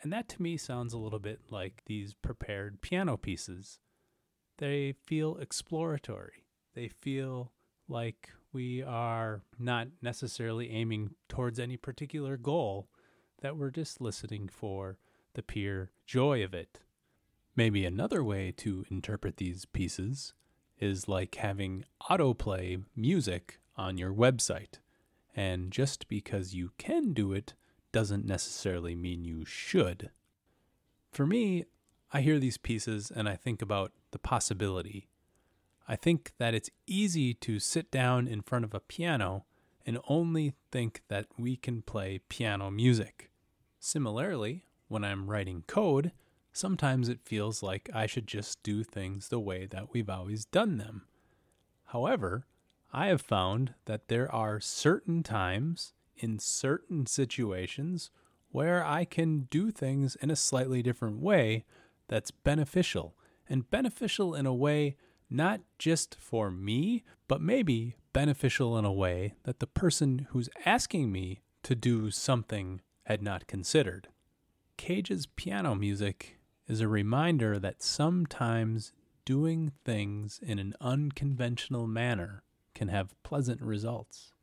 And 0.02 0.12
that 0.12 0.28
to 0.31 0.43
me 0.43 0.57
sounds 0.57 0.93
a 0.93 0.99
little 0.99 1.21
bit 1.21 1.43
like 1.50 1.83
these 1.87 2.12
prepared 2.12 2.81
piano 2.81 3.16
pieces. 3.16 3.78
They 4.59 4.97
feel 5.07 5.37
exploratory. 5.37 6.49
They 6.75 6.88
feel 6.88 7.52
like 7.87 8.31
we 8.55 8.83
are 8.83 9.43
not 9.59 9.89
necessarily 10.01 10.71
aiming 10.71 11.11
towards 11.29 11.59
any 11.59 11.77
particular 11.77 12.37
goal, 12.37 12.89
that 13.43 13.57
we're 13.57 13.71
just 13.71 14.01
listening 14.01 14.49
for 14.49 14.97
the 15.35 15.43
pure 15.43 15.91
joy 16.07 16.43
of 16.43 16.55
it. 16.55 16.81
Maybe 17.57 17.85
another 17.85 18.25
way 18.25 18.53
to 18.59 18.87
interpret 18.91 19.37
these 19.37 19.65
pieces 19.67 20.33
is 20.79 21.09
like 21.09 21.35
having 21.35 21.85
autoplay 22.09 22.83
music 22.97 23.59
on 23.77 23.99
your 23.99 24.13
website. 24.13 24.79
And 25.37 25.71
just 25.71 26.09
because 26.09 26.55
you 26.55 26.71
can 26.79 27.13
do 27.13 27.33
it 27.33 27.55
doesn't 27.93 28.25
necessarily 28.25 28.95
mean 28.95 29.25
you 29.25 29.45
should. 29.45 30.11
For 31.13 31.27
me, 31.27 31.65
I 32.13 32.21
hear 32.21 32.39
these 32.39 32.59
pieces 32.59 33.11
and 33.15 33.29
I 33.29 33.37
think 33.37 33.61
about 33.61 33.93
the 34.13 34.19
possibility. 34.19 35.09
I 35.87 35.97
think 35.97 36.33
that 36.38 36.55
it's 36.55 36.71
easy 36.87 37.35
to 37.35 37.59
sit 37.59 37.91
down 37.91 38.26
in 38.26 38.41
front 38.43 38.64
of 38.64 38.75
a 38.75 38.81
piano 38.81 39.45
and 39.87 39.99
only 40.09 40.55
think 40.73 41.03
that 41.09 41.26
we 41.37 41.57
can 41.57 41.83
play 41.83 42.21
piano 42.29 42.71
music. 42.71 43.31
Similarly, 43.79 44.64
when 44.88 45.05
I'm 45.05 45.29
writing 45.29 45.64
code, 45.67 46.12
sometimes 46.53 47.09
it 47.09 47.21
feels 47.23 47.62
like 47.62 47.91
I 47.93 48.07
should 48.07 48.26
just 48.26 48.62
do 48.62 48.83
things 48.83 49.29
the 49.29 49.41
way 49.41 49.67
that 49.67 49.93
we've 49.93 50.09
always 50.09 50.47
done 50.47 50.79
them. 50.79 51.03
However, 51.87 52.47
I 52.93 53.09
have 53.09 53.21
found 53.21 53.75
that 53.85 54.09
there 54.09 54.33
are 54.33 54.61
certain 54.61 55.23
times 55.23 55.93
in 56.17 56.38
certain 56.38 57.07
situations 57.07 58.11
where 58.50 58.85
I 58.85 59.05
can 59.05 59.49
do 59.50 59.71
things 59.71 60.17
in 60.17 60.31
a 60.31 60.37
slightly 60.37 60.81
different 60.81 61.21
way 61.21 61.64
that's 62.07 62.31
beneficial, 62.31 63.17
and 63.49 63.69
beneficial 63.69 64.35
in 64.35 64.47
a 64.47 64.55
way 64.55 64.97
not 65.31 65.61
just 65.78 66.16
for 66.19 66.50
me, 66.50 67.03
but 67.29 67.40
maybe 67.40 67.96
beneficial 68.12 68.79
in 68.79 68.85
a 68.85 68.92
way 68.92 69.35
that 69.44 69.59
the 69.59 69.66
person 69.66 70.27
who's 70.31 70.49
asking 70.64 71.11
me 71.11 71.40
to 71.62 71.75
do 71.75 72.11
something 72.11 72.81
had 73.05 73.22
not 73.22 73.46
considered. 73.46 74.09
Cage's 74.77 75.27
piano 75.27 75.75
music 75.75 76.38
is 76.66 76.81
a 76.81 76.88
reminder 76.88 77.59
that 77.59 77.83
sometimes 77.83 78.92
doing 79.25 79.72
things 79.85 80.40
in 80.42 80.59
an 80.59 80.75
unconventional 80.81 81.87
manner 81.87 82.42
can 82.75 82.88
have 82.88 83.14
pleasant 83.22 83.61
results. 83.61 84.34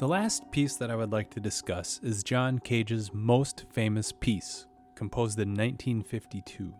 The 0.00 0.08
last 0.08 0.50
piece 0.50 0.76
that 0.76 0.90
I 0.90 0.96
would 0.96 1.12
like 1.12 1.28
to 1.32 1.40
discuss 1.40 2.00
is 2.02 2.24
John 2.24 2.58
Cage's 2.58 3.12
most 3.12 3.66
famous 3.68 4.12
piece, 4.12 4.64
composed 4.94 5.38
in 5.38 5.50
1952. 5.50 6.74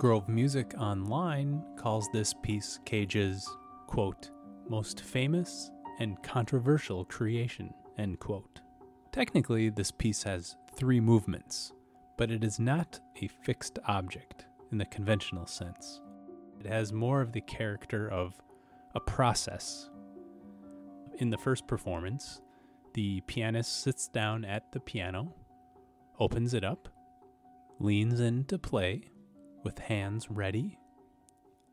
Grove 0.00 0.28
Music 0.28 0.74
Online 0.80 1.62
calls 1.76 2.08
this 2.12 2.34
piece 2.42 2.80
Cage's, 2.84 3.48
quote, 3.86 4.32
most 4.68 5.02
famous 5.02 5.70
and 6.00 6.20
controversial 6.24 7.04
creation, 7.04 7.72
end 7.98 8.18
quote. 8.18 8.62
Technically, 9.12 9.70
this 9.70 9.92
piece 9.92 10.24
has 10.24 10.56
three 10.74 10.98
movements, 10.98 11.72
but 12.16 12.32
it 12.32 12.42
is 12.42 12.58
not 12.58 12.98
a 13.22 13.28
fixed 13.28 13.78
object 13.86 14.44
in 14.72 14.78
the 14.78 14.86
conventional 14.86 15.46
sense. 15.46 16.00
It 16.58 16.66
has 16.66 16.92
more 16.92 17.20
of 17.20 17.30
the 17.30 17.42
character 17.42 18.08
of 18.08 18.34
a 18.96 19.00
process 19.00 19.88
in 21.18 21.30
the 21.30 21.38
first 21.38 21.66
performance, 21.66 22.40
the 22.94 23.20
pianist 23.22 23.82
sits 23.82 24.08
down 24.08 24.44
at 24.44 24.72
the 24.72 24.80
piano, 24.80 25.34
opens 26.18 26.54
it 26.54 26.64
up, 26.64 26.88
leans 27.80 28.20
in 28.20 28.44
to 28.44 28.58
play 28.58 29.10
with 29.64 29.78
hands 29.80 30.30
ready, 30.30 30.78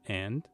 and 0.08 0.48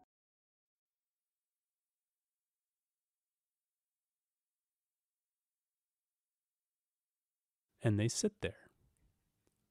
and 7.81 7.99
they 7.99 8.07
sit 8.07 8.33
there 8.41 8.69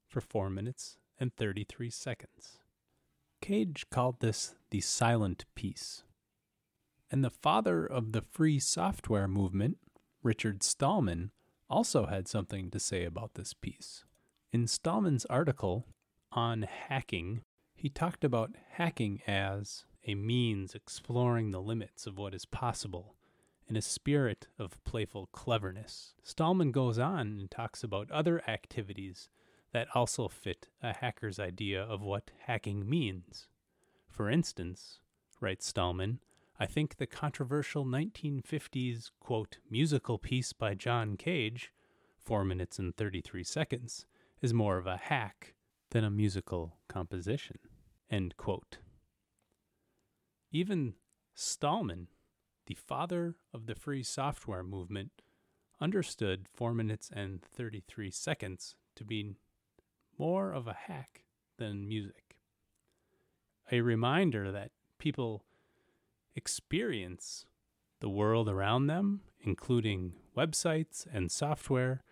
for 0.08 0.20
4 0.20 0.50
minutes 0.50 0.96
and 1.18 1.34
33 1.36 1.90
seconds. 1.90 2.58
Cage 3.40 3.86
called 3.90 4.20
this 4.20 4.54
the 4.70 4.80
silent 4.80 5.44
piece. 5.54 6.04
And 7.10 7.24
the 7.24 7.30
father 7.30 7.84
of 7.84 8.12
the 8.12 8.22
free 8.22 8.58
software 8.58 9.26
movement, 9.26 9.78
Richard 10.22 10.62
Stallman, 10.62 11.32
also 11.68 12.06
had 12.06 12.28
something 12.28 12.70
to 12.70 12.78
say 12.78 13.04
about 13.04 13.34
this 13.34 13.52
piece. 13.52 14.04
In 14.52 14.66
Stallman's 14.66 15.24
article 15.26 15.86
on 16.32 16.62
hacking, 16.62 17.42
he 17.74 17.88
talked 17.88 18.24
about 18.24 18.54
hacking 18.72 19.22
as 19.26 19.84
a 20.06 20.14
means 20.14 20.74
exploring 20.74 21.50
the 21.50 21.60
limits 21.60 22.06
of 22.06 22.18
what 22.18 22.34
is 22.34 22.44
possible 22.44 23.14
in 23.68 23.76
a 23.76 23.82
spirit 23.82 24.48
of 24.58 24.82
playful 24.84 25.28
cleverness. 25.32 26.14
Stallman 26.22 26.72
goes 26.72 26.98
on 26.98 27.38
and 27.38 27.50
talks 27.50 27.84
about 27.84 28.10
other 28.10 28.42
activities 28.48 29.30
that 29.72 29.88
also 29.94 30.28
fit 30.28 30.68
a 30.82 30.92
hacker's 30.92 31.38
idea 31.38 31.80
of 31.80 32.02
what 32.02 32.32
hacking 32.46 32.88
means. 32.88 33.46
For 34.08 34.28
instance, 34.28 34.98
writes 35.40 35.66
Stallman, 35.66 36.18
I 36.62 36.66
think 36.66 36.98
the 36.98 37.06
controversial 37.06 37.86
1950s, 37.86 39.12
quote, 39.18 39.56
musical 39.70 40.18
piece 40.18 40.52
by 40.52 40.74
John 40.74 41.16
Cage, 41.16 41.72
4 42.18 42.44
minutes 42.44 42.78
and 42.78 42.94
33 42.94 43.42
seconds, 43.44 44.04
is 44.42 44.52
more 44.52 44.76
of 44.76 44.86
a 44.86 44.98
hack 44.98 45.54
than 45.90 46.04
a 46.04 46.10
musical 46.10 46.76
composition, 46.86 47.56
end 48.10 48.36
quote. 48.36 48.76
Even 50.52 50.96
Stallman, 51.34 52.08
the 52.66 52.74
father 52.74 53.36
of 53.54 53.64
the 53.64 53.74
free 53.74 54.02
software 54.02 54.62
movement, 54.62 55.22
understood 55.80 56.46
4 56.52 56.74
minutes 56.74 57.10
and 57.10 57.40
33 57.40 58.10
seconds 58.10 58.76
to 58.96 59.04
be 59.04 59.34
more 60.18 60.52
of 60.52 60.66
a 60.66 60.76
hack 60.88 61.24
than 61.56 61.88
music. 61.88 62.36
A 63.72 63.80
reminder 63.80 64.52
that 64.52 64.72
people 64.98 65.46
experience 66.34 67.46
the 68.00 68.08
world 68.08 68.48
around 68.48 68.86
them, 68.86 69.20
including 69.40 70.14
websites 70.36 71.06
and 71.12 71.30
software 71.30 72.02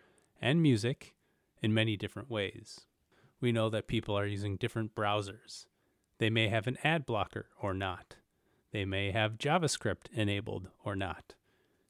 and 0.40 0.62
music, 0.62 1.14
in 1.62 1.74
many 1.74 1.96
different 1.96 2.30
ways. 2.30 2.82
We 3.40 3.52
know 3.52 3.68
that 3.70 3.86
people 3.86 4.16
are 4.16 4.26
using 4.26 4.56
different 4.56 4.94
browsers. 4.94 5.66
They 6.18 6.30
may 6.30 6.48
have 6.48 6.66
an 6.66 6.78
ad 6.84 7.06
blocker 7.06 7.46
or 7.60 7.74
not. 7.74 8.16
They 8.72 8.84
may 8.84 9.12
have 9.12 9.38
JavaScript 9.38 10.10
enabled 10.12 10.68
or 10.84 10.94
not. 10.94 11.34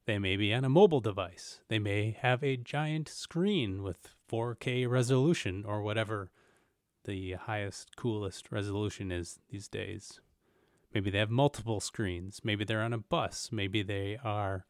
They 0.07 0.19
may 0.19 0.37
be 0.37 0.55
on 0.55 0.65
a 0.65 0.71
mobile 0.71 1.01
device. 1.01 1.61
They 1.69 1.79
may 1.79 2.17
have 2.19 2.43
a 2.43 2.57
giant 2.57 3.09
screen 3.09 3.83
with 3.83 4.09
4K 4.31 4.89
resolution 4.89 5.65
or 5.67 5.83
whatever 5.83 6.31
the 7.05 7.33
highest, 7.33 7.97
coolest 7.97 8.53
resolution 8.53 9.11
is 9.11 9.39
these 9.51 9.69
days. 9.69 10.21
Maybe 10.95 11.11
they 11.11 11.19
have 11.19 11.31
multiple 11.31 11.81
screens. 11.81 12.41
Maybe 12.43 12.65
they're 12.65 12.83
on 12.83 12.93
a 12.93 12.99
bus. 12.99 13.51
Maybe 13.53 13.83
they 13.83 14.19
are 14.25 14.65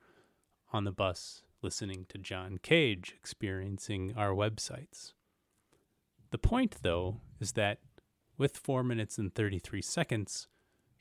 on 0.72 0.84
the 0.84 0.92
bus 0.92 1.42
listening 1.62 2.06
to 2.08 2.18
John 2.18 2.58
Cage 2.58 3.14
experiencing 3.16 4.14
our 4.16 4.30
websites. 4.30 5.12
The 6.30 6.38
point, 6.38 6.76
though, 6.82 7.20
is 7.40 7.52
that 7.52 7.78
with 8.36 8.56
4 8.56 8.82
minutes 8.84 9.18
and 9.18 9.34
33 9.34 9.82
seconds, 9.82 10.48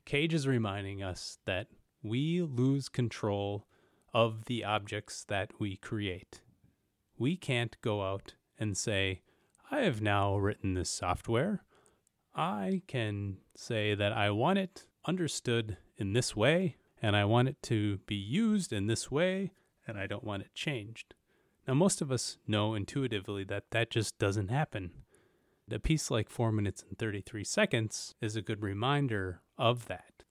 Cage 0.05 0.33
is 0.33 0.47
reminding 0.47 1.03
us 1.03 1.39
that 1.45 1.67
we 2.01 2.41
lose 2.41 2.87
control 2.87 3.67
of 4.13 4.45
the 4.45 4.63
objects 4.63 5.25
that 5.25 5.51
we 5.59 5.75
create. 5.75 6.41
We 7.17 7.35
can't 7.35 7.75
go 7.81 8.03
out 8.03 8.35
and 8.57 8.77
say, 8.77 9.21
I 9.69 9.81
have 9.81 10.01
now 10.01 10.37
written 10.37 10.75
this 10.75 10.89
software. 10.89 11.63
I 12.33 12.83
can 12.87 13.37
say 13.55 13.95
that 13.95 14.13
I 14.13 14.31
want 14.31 14.59
it 14.59 14.85
understood 15.07 15.77
in 15.97 16.13
this 16.13 16.35
way, 16.35 16.75
and 17.01 17.15
I 17.15 17.25
want 17.25 17.47
it 17.47 17.61
to 17.63 17.97
be 18.05 18.15
used 18.15 18.73
in 18.73 18.87
this 18.87 19.09
way, 19.09 19.53
and 19.87 19.97
I 19.97 20.05
don't 20.05 20.23
want 20.23 20.43
it 20.43 20.53
changed. 20.53 21.15
Now, 21.67 21.73
most 21.73 22.01
of 22.01 22.11
us 22.11 22.37
know 22.47 22.75
intuitively 22.75 23.43
that 23.45 23.71
that 23.71 23.89
just 23.89 24.17
doesn't 24.19 24.49
happen. 24.49 24.91
A 25.71 25.79
piece 25.79 26.09
like 26.09 26.29
4 26.29 26.51
minutes 26.51 26.83
and 26.87 26.97
33 26.97 27.43
seconds 27.43 28.15
is 28.21 28.35
a 28.35 28.41
good 28.41 28.61
reminder 28.61 29.41
of 29.57 29.87
that. 29.87 30.23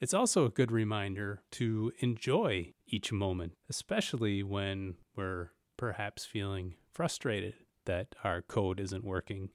It's 0.00 0.12
also 0.12 0.44
a 0.44 0.50
good 0.50 0.70
reminder 0.70 1.42
to 1.52 1.92
enjoy 2.00 2.74
each 2.86 3.10
moment, 3.10 3.54
especially 3.70 4.42
when 4.42 4.96
we're 5.14 5.52
perhaps 5.78 6.26
feeling 6.26 6.74
frustrated 6.92 7.54
that 7.86 8.14
our 8.22 8.42
code 8.42 8.80
isn't 8.80 9.04
working, 9.04 9.50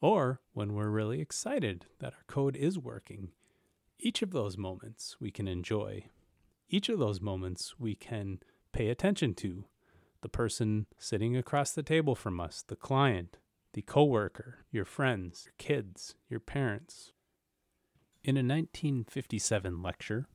or 0.00 0.40
when 0.52 0.74
we're 0.74 0.90
really 0.90 1.20
excited 1.20 1.86
that 1.98 2.12
our 2.12 2.24
code 2.28 2.54
is 2.56 2.78
working. 2.78 3.30
Each 3.98 4.22
of 4.22 4.32
those 4.32 4.58
moments 4.58 5.16
we 5.20 5.30
can 5.30 5.48
enjoy. 5.48 6.06
Each 6.68 6.88
of 6.88 6.98
those 6.98 7.20
moments 7.20 7.74
we 7.78 7.94
can 7.94 8.40
pay 8.72 8.88
attention 8.88 9.34
to. 9.34 9.64
The 10.22 10.28
person 10.28 10.86
sitting 10.98 11.36
across 11.36 11.72
the 11.72 11.82
table 11.82 12.14
from 12.14 12.40
us, 12.40 12.64
the 12.66 12.76
client, 12.76 13.38
the 13.72 13.82
coworker, 13.82 14.64
your 14.70 14.84
friends, 14.84 15.44
your 15.46 15.54
kids, 15.58 16.14
your 16.28 16.40
parents. 16.40 17.12
In 18.22 18.36
a 18.36 18.40
1957 18.40 19.82
lecture 19.82 20.26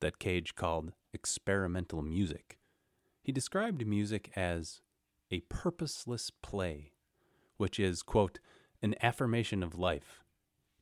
that 0.00 0.18
Cage 0.18 0.54
called 0.54 0.92
Experimental 1.12 2.02
Music, 2.02 2.58
he 3.22 3.32
described 3.32 3.86
music 3.86 4.30
as 4.34 4.80
a 5.30 5.40
purposeless 5.50 6.30
play, 6.30 6.92
which 7.58 7.78
is, 7.78 8.02
quote, 8.02 8.38
an 8.80 8.94
affirmation 9.02 9.62
of 9.62 9.78
life, 9.78 10.24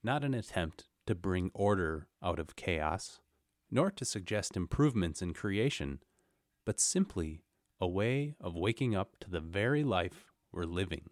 not 0.04 0.22
an 0.22 0.34
attempt 0.34 0.84
to 1.06 1.14
bring 1.14 1.50
order 1.54 2.08
out 2.22 2.38
of 2.38 2.56
chaos, 2.56 3.20
nor 3.70 3.90
to 3.90 4.04
suggest 4.04 4.56
improvements 4.56 5.22
in 5.22 5.32
creation, 5.34 6.00
but 6.64 6.80
simply 6.80 7.42
a 7.80 7.86
way 7.88 8.34
of 8.40 8.54
waking 8.54 8.94
up 8.94 9.16
to 9.20 9.30
the 9.30 9.40
very 9.40 9.84
life 9.84 10.32
we're 10.52 10.64
living. 10.64 11.10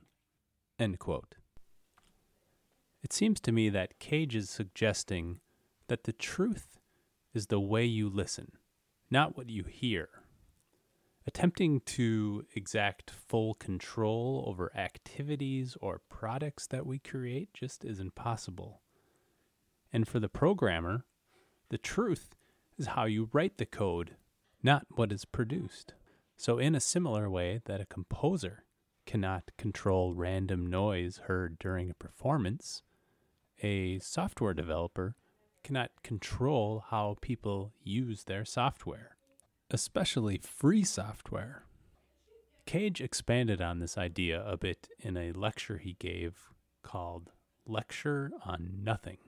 It 3.02 3.12
seems 3.12 3.38
to 3.40 3.52
me 3.52 3.68
that 3.68 3.98
Cage 3.98 4.34
is 4.34 4.48
suggesting 4.48 5.40
that 5.88 6.04
the 6.04 6.12
truth 6.12 6.78
is 7.34 7.48
the 7.48 7.60
way 7.60 7.84
you 7.84 8.08
listen, 8.08 8.52
not 9.10 9.36
what 9.36 9.50
you 9.50 9.64
hear. 9.64 10.08
Attempting 11.26 11.80
to 11.80 12.44
exact 12.54 13.10
full 13.10 13.54
control 13.54 14.44
over 14.46 14.74
activities 14.76 15.76
or 15.80 16.00
products 16.08 16.66
that 16.66 16.86
we 16.86 16.98
create 16.98 17.52
just 17.52 17.84
isn't 17.84 18.14
possible. 18.14 18.82
And 19.94 20.08
for 20.08 20.18
the 20.18 20.28
programmer, 20.28 21.04
the 21.68 21.78
truth 21.78 22.34
is 22.76 22.88
how 22.88 23.04
you 23.04 23.30
write 23.32 23.58
the 23.58 23.64
code, 23.64 24.16
not 24.60 24.84
what 24.90 25.12
is 25.12 25.24
produced. 25.24 25.94
So, 26.36 26.58
in 26.58 26.74
a 26.74 26.80
similar 26.80 27.30
way 27.30 27.60
that 27.66 27.80
a 27.80 27.86
composer 27.86 28.64
cannot 29.06 29.52
control 29.56 30.12
random 30.12 30.66
noise 30.66 31.18
heard 31.28 31.60
during 31.60 31.90
a 31.90 31.94
performance, 31.94 32.82
a 33.62 34.00
software 34.00 34.52
developer 34.52 35.14
cannot 35.62 35.92
control 36.02 36.86
how 36.90 37.16
people 37.20 37.72
use 37.84 38.24
their 38.24 38.44
software, 38.44 39.16
especially 39.70 40.38
free 40.38 40.82
software. 40.82 41.66
Cage 42.66 43.00
expanded 43.00 43.62
on 43.62 43.78
this 43.78 43.96
idea 43.96 44.44
a 44.44 44.56
bit 44.56 44.88
in 44.98 45.16
a 45.16 45.30
lecture 45.30 45.78
he 45.78 45.94
gave 46.00 46.50
called 46.82 47.30
Lecture 47.64 48.32
on 48.44 48.80
Nothing. 48.82 49.18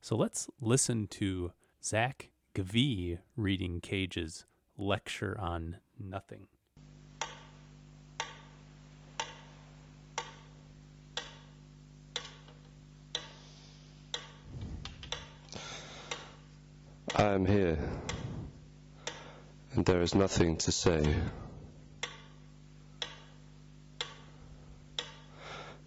So 0.00 0.16
let's 0.16 0.48
listen 0.60 1.06
to 1.08 1.52
Zach 1.82 2.30
Gavee 2.54 3.18
reading 3.36 3.80
Cage's 3.80 4.46
Lecture 4.76 5.36
on 5.38 5.78
Nothing. 5.98 6.46
I 17.14 17.32
am 17.32 17.44
here, 17.44 17.78
and 19.72 19.84
there 19.84 20.00
is 20.02 20.14
nothing 20.14 20.58
to 20.58 20.72
say. 20.72 21.16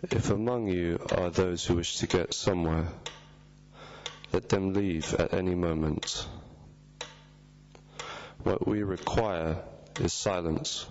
If 0.04 0.30
among 0.30 0.68
you 0.68 1.00
are 1.12 1.30
those 1.30 1.66
who 1.66 1.76
wish 1.76 1.98
to 2.00 2.08
get 2.08 2.34
somewhere, 2.34 2.88
let 4.32 4.48
them 4.50 4.74
leave 4.74 5.14
at 5.16 5.34
any 5.34 5.56
moment. 5.56 6.26
What 8.44 8.68
we 8.68 8.84
require 8.84 9.62
is 10.00 10.14
silence, 10.14 10.86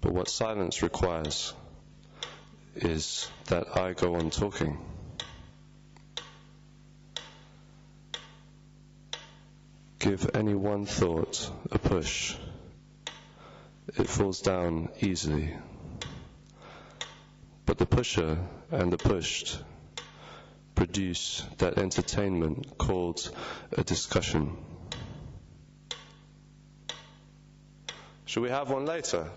but 0.00 0.12
what 0.12 0.28
silence 0.28 0.82
requires 0.82 1.52
is 2.74 3.28
that 3.46 3.76
I 3.76 3.92
go 3.92 4.16
on 4.16 4.30
talking. 4.30 4.78
Give 9.98 10.30
any 10.34 10.54
one 10.54 10.86
thought 10.86 11.50
a 11.70 11.78
push, 11.78 12.34
it 13.96 14.08
falls 14.08 14.40
down 14.40 14.88
easily. 15.00 15.54
But 17.66 17.78
the 17.78 17.86
pusher 17.86 18.38
and 18.70 18.92
the 18.92 18.98
pushed 18.98 19.58
produce 20.74 21.44
that 21.58 21.78
entertainment 21.78 22.78
called 22.78 23.30
a 23.72 23.84
discussion. 23.84 24.56
Should 28.26 28.42
we 28.42 28.50
have 28.50 28.70
one 28.70 28.86
later? 28.86 29.30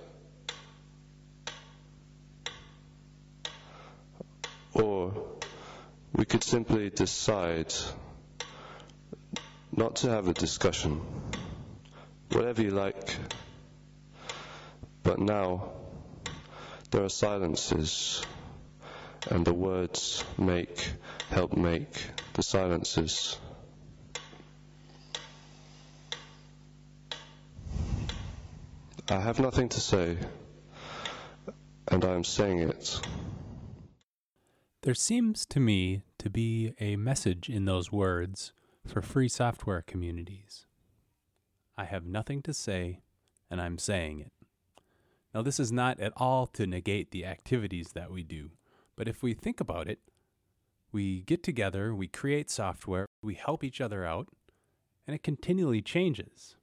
Or 4.73 5.13
we 6.13 6.26
could 6.26 6.43
simply 6.43 6.89
decide 6.89 7.73
not 9.71 9.97
to 9.97 10.10
have 10.10 10.28
a 10.28 10.34
discussion, 10.34 11.02
whatever 12.32 12.62
you 12.62 12.71
like. 12.71 13.15
But 15.04 15.19
now 15.19 15.69
there 16.91 17.04
are 17.04 17.10
silences, 17.10 18.21
and 19.30 19.45
the 19.45 19.54
words 19.54 20.23
make, 20.38 20.91
help 21.30 21.56
make 21.56 22.10
the 22.34 22.44
silences. 22.44 23.38
I 29.10 29.20
have 29.20 29.40
nothing 29.40 29.70
to 29.70 29.80
say, 29.80 30.18
and 31.88 32.04
I 32.04 32.13
am 32.13 32.24
saying 32.24 32.60
it. 32.60 33.00
There 34.82 34.94
seems 34.94 35.46
to 35.48 35.60
me 35.60 36.04
to 36.18 36.30
be 36.30 36.74
a 36.80 36.96
message 36.96 37.50
in 37.50 37.66
those 37.66 37.92
words 37.92 38.54
for 38.86 39.02
free 39.02 39.30
software 39.30 39.82
communities. 39.82 40.66
I 41.78 41.86
have 41.86 42.06
nothing 42.06 42.42
to 42.44 42.54
say, 42.54 43.02
and 43.50 43.62
I'm 43.62 43.78
saying 43.78 44.22
it. 44.22 44.32
Now, 45.34 45.42
this 45.42 45.60
is 45.60 45.72
not 45.72 46.00
at 46.00 46.13
all 46.18 46.48
to 46.48 46.66
negate 46.66 47.12
the 47.12 47.26
activities 47.26 47.92
that 47.94 48.12
we 48.12 48.24
do, 48.24 48.52
but 48.96 49.08
if 49.08 49.22
we 49.22 49.34
think 49.34 49.60
about 49.60 49.88
it, 49.88 50.00
we 50.97 51.21
get 51.21 51.43
together, 51.43 51.93
we 51.93 52.07
create 52.07 52.49
software, 52.49 53.05
we 53.21 53.36
help 53.36 53.63
each 53.63 53.79
other 53.79 54.03
out, 54.03 54.29
and 55.05 55.13
it 55.13 55.21
continually 55.21 55.79
changes. 55.79 56.55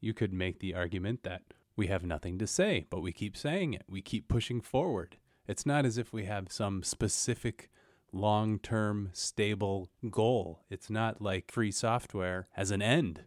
You 0.00 0.14
could 0.14 0.32
make 0.32 0.60
the 0.60 0.72
argument 0.72 1.24
that 1.24 1.42
we 1.74 1.88
have 1.88 2.04
nothing 2.04 2.38
to 2.38 2.46
say, 2.46 2.86
but 2.88 3.00
we 3.00 3.10
keep 3.10 3.36
saying 3.36 3.74
it. 3.74 3.82
We 3.90 4.02
keep 4.02 4.28
pushing 4.28 4.60
forward. 4.60 5.16
It's 5.48 5.66
not 5.66 5.84
as 5.84 5.98
if 5.98 6.12
we 6.12 6.26
have 6.26 6.52
some 6.52 6.84
specific 6.84 7.70
long 8.12 8.60
term 8.60 9.10
stable 9.12 9.90
goal. 10.12 10.60
It's 10.70 10.88
not 10.88 11.20
like 11.20 11.50
free 11.50 11.72
software 11.72 12.46
has 12.52 12.70
an 12.70 12.82
end. 12.82 13.24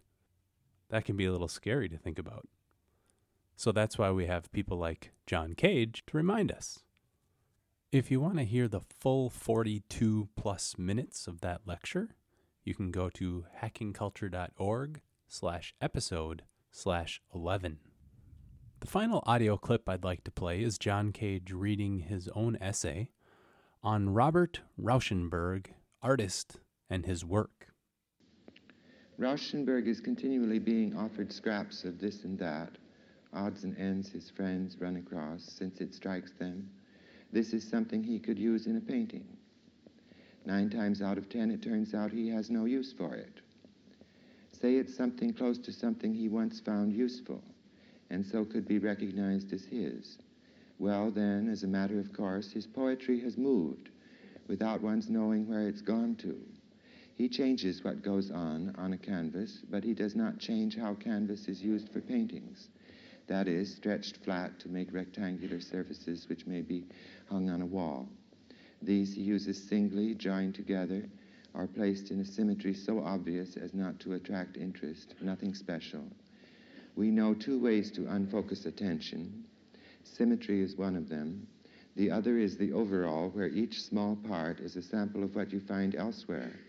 That 0.88 1.04
can 1.04 1.18
be 1.18 1.26
a 1.26 1.34
little 1.34 1.50
scary 1.50 1.90
to 1.90 1.98
think 1.98 2.18
about. 2.18 2.48
So 3.58 3.74
that's 3.74 3.98
why 3.98 4.12
we 4.12 4.26
have 4.28 4.54
people 4.54 4.78
like 4.78 5.12
John 5.26 5.54
Cage 5.54 6.06
to 6.08 6.16
remind 6.16 6.50
us. 6.50 6.80
If 7.92 8.10
you 8.10 8.22
want 8.22 8.38
to 8.38 8.46
hear 8.46 8.70
the 8.70 8.80
full 9.02 9.30
42 9.30 10.30
plus 10.38 10.78
minutes 10.78 11.28
of 11.28 11.42
that 11.42 11.68
lecture, 11.68 12.16
you 12.64 12.74
can 12.74 12.90
go 12.90 13.10
to 13.10 13.44
hackingculture.org 13.62 15.02
slash 15.28 15.76
episode 15.82 16.44
slash 16.72 17.22
11. 17.36 17.80
The 18.80 18.88
final 18.88 19.22
audio 19.26 19.58
clip 19.58 19.90
I'd 19.90 20.06
like 20.06 20.24
to 20.24 20.32
play 20.32 20.64
is 20.64 20.78
John 20.78 21.12
Cage 21.12 21.52
reading 21.52 22.00
his 22.00 22.30
own 22.30 22.58
essay 22.62 23.10
on 23.84 24.14
Robert 24.14 24.62
Rauschenberg, 24.82 25.66
artist, 26.02 26.62
and 26.90 27.06
his 27.06 27.26
work. 27.26 27.74
Rauschenberg 29.20 29.88
is 29.88 30.00
continually 30.00 30.60
being 30.60 30.96
offered 30.96 31.34
scraps 31.34 31.84
of 31.84 32.00
this 32.00 32.24
and 32.24 32.40
that, 32.40 32.78
odds 33.34 33.66
and 33.66 33.78
ends 33.78 34.10
his 34.10 34.30
friends 34.30 34.78
run 34.80 34.96
across, 34.96 35.44
since 35.44 35.82
it 35.82 35.94
strikes 35.94 36.32
them. 36.32 36.70
This 37.32 37.54
is 37.54 37.68
something 37.68 38.04
he 38.04 38.20
could 38.20 38.38
use 38.38 38.68
in 38.68 38.78
a 38.78 38.82
painting. 38.82 39.26
Nine 40.46 40.70
times 40.70 41.02
out 41.02 41.18
of 41.18 41.30
ten, 41.30 41.52
it 41.52 41.62
turns 41.62 41.94
out 41.94 42.12
he 42.12 42.30
has 42.30 42.50
no 42.50 42.66
use 42.66 42.92
for 42.92 43.16
it. 43.16 43.40
Say 44.52 44.76
it's 44.76 44.96
something 44.96 45.34
close 45.34 45.58
to 45.60 45.72
something 45.72 46.14
he 46.14 46.28
once 46.28 46.60
found 46.60 46.94
useful, 46.94 47.42
and 48.10 48.26
so 48.26 48.44
could 48.44 48.68
be 48.68 48.80
recognized 48.80 49.54
as 49.54 49.64
his. 49.64 50.18
Well, 50.78 51.12
then, 51.12 51.48
as 51.48 51.64
a 51.64 51.68
matter 51.68 52.00
of 52.00 52.12
course, 52.12 52.52
his 52.52 52.68
poetry 52.68 53.20
has 53.22 53.38
moved 53.38 53.90
without 54.48 54.82
one's 54.82 55.10
knowing 55.10 55.48
where 55.48 55.68
it's 55.68 55.82
gone 55.82 56.16
to. 56.16 56.40
He 57.16 57.30
changes 57.30 57.84
what 57.84 58.04
goes 58.04 58.32
on 58.32 58.76
on 58.78 58.94
a 58.94 58.98
canvas, 58.98 59.62
but 59.70 59.84
he 59.84 59.94
does 59.94 60.16
not 60.16 60.40
change 60.40 60.76
how 60.76 60.96
canvas 60.96 61.48
is 61.48 61.62
used 61.62 61.90
for 61.90 62.02
paintings. 62.02 62.70
That 63.32 63.48
is, 63.48 63.74
stretched 63.74 64.18
flat 64.18 64.60
to 64.60 64.68
make 64.68 64.92
rectangular 64.92 65.62
surfaces 65.62 66.28
which 66.28 66.46
may 66.46 66.60
be 66.60 66.84
hung 67.30 67.50
on 67.50 67.62
a 67.62 67.66
wall. 67.66 68.10
These 68.82 69.14
he 69.14 69.22
uses 69.22 69.70
singly, 69.70 70.16
joined 70.16 70.54
together, 70.54 71.08
are 71.56 71.66
placed 71.66 72.12
in 72.12 72.20
a 72.20 72.26
symmetry 72.26 72.74
so 72.74 73.00
obvious 73.00 73.56
as 73.56 73.74
not 73.74 74.02
to 74.02 74.16
attract 74.16 74.58
interest, 74.58 75.16
nothing 75.22 75.54
special. 75.54 76.04
We 76.98 77.10
know 77.10 77.34
two 77.34 77.58
ways 77.58 77.90
to 77.92 78.02
unfocus 78.02 78.66
attention. 78.66 79.46
Symmetry 80.04 80.60
is 80.60 80.76
one 80.76 80.98
of 80.98 81.08
them. 81.08 81.48
The 81.96 82.12
other 82.12 82.38
is 82.38 82.58
the 82.58 82.74
overall, 82.74 83.30
where 83.30 83.48
each 83.48 83.82
small 83.82 84.18
part 84.18 84.60
is 84.60 84.76
a 84.76 84.82
sample 84.82 85.24
of 85.24 85.38
what 85.38 85.54
you 85.54 85.62
find 85.62 85.96
elsewhere. 85.96 86.60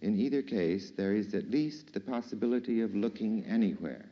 In 0.00 0.18
either 0.18 0.40
case, 0.40 0.92
there 0.92 1.14
is 1.14 1.34
at 1.34 1.50
least 1.50 1.92
the 1.92 2.00
possibility 2.00 2.80
of 2.80 2.94
looking 2.94 3.44
anywhere, 3.44 4.06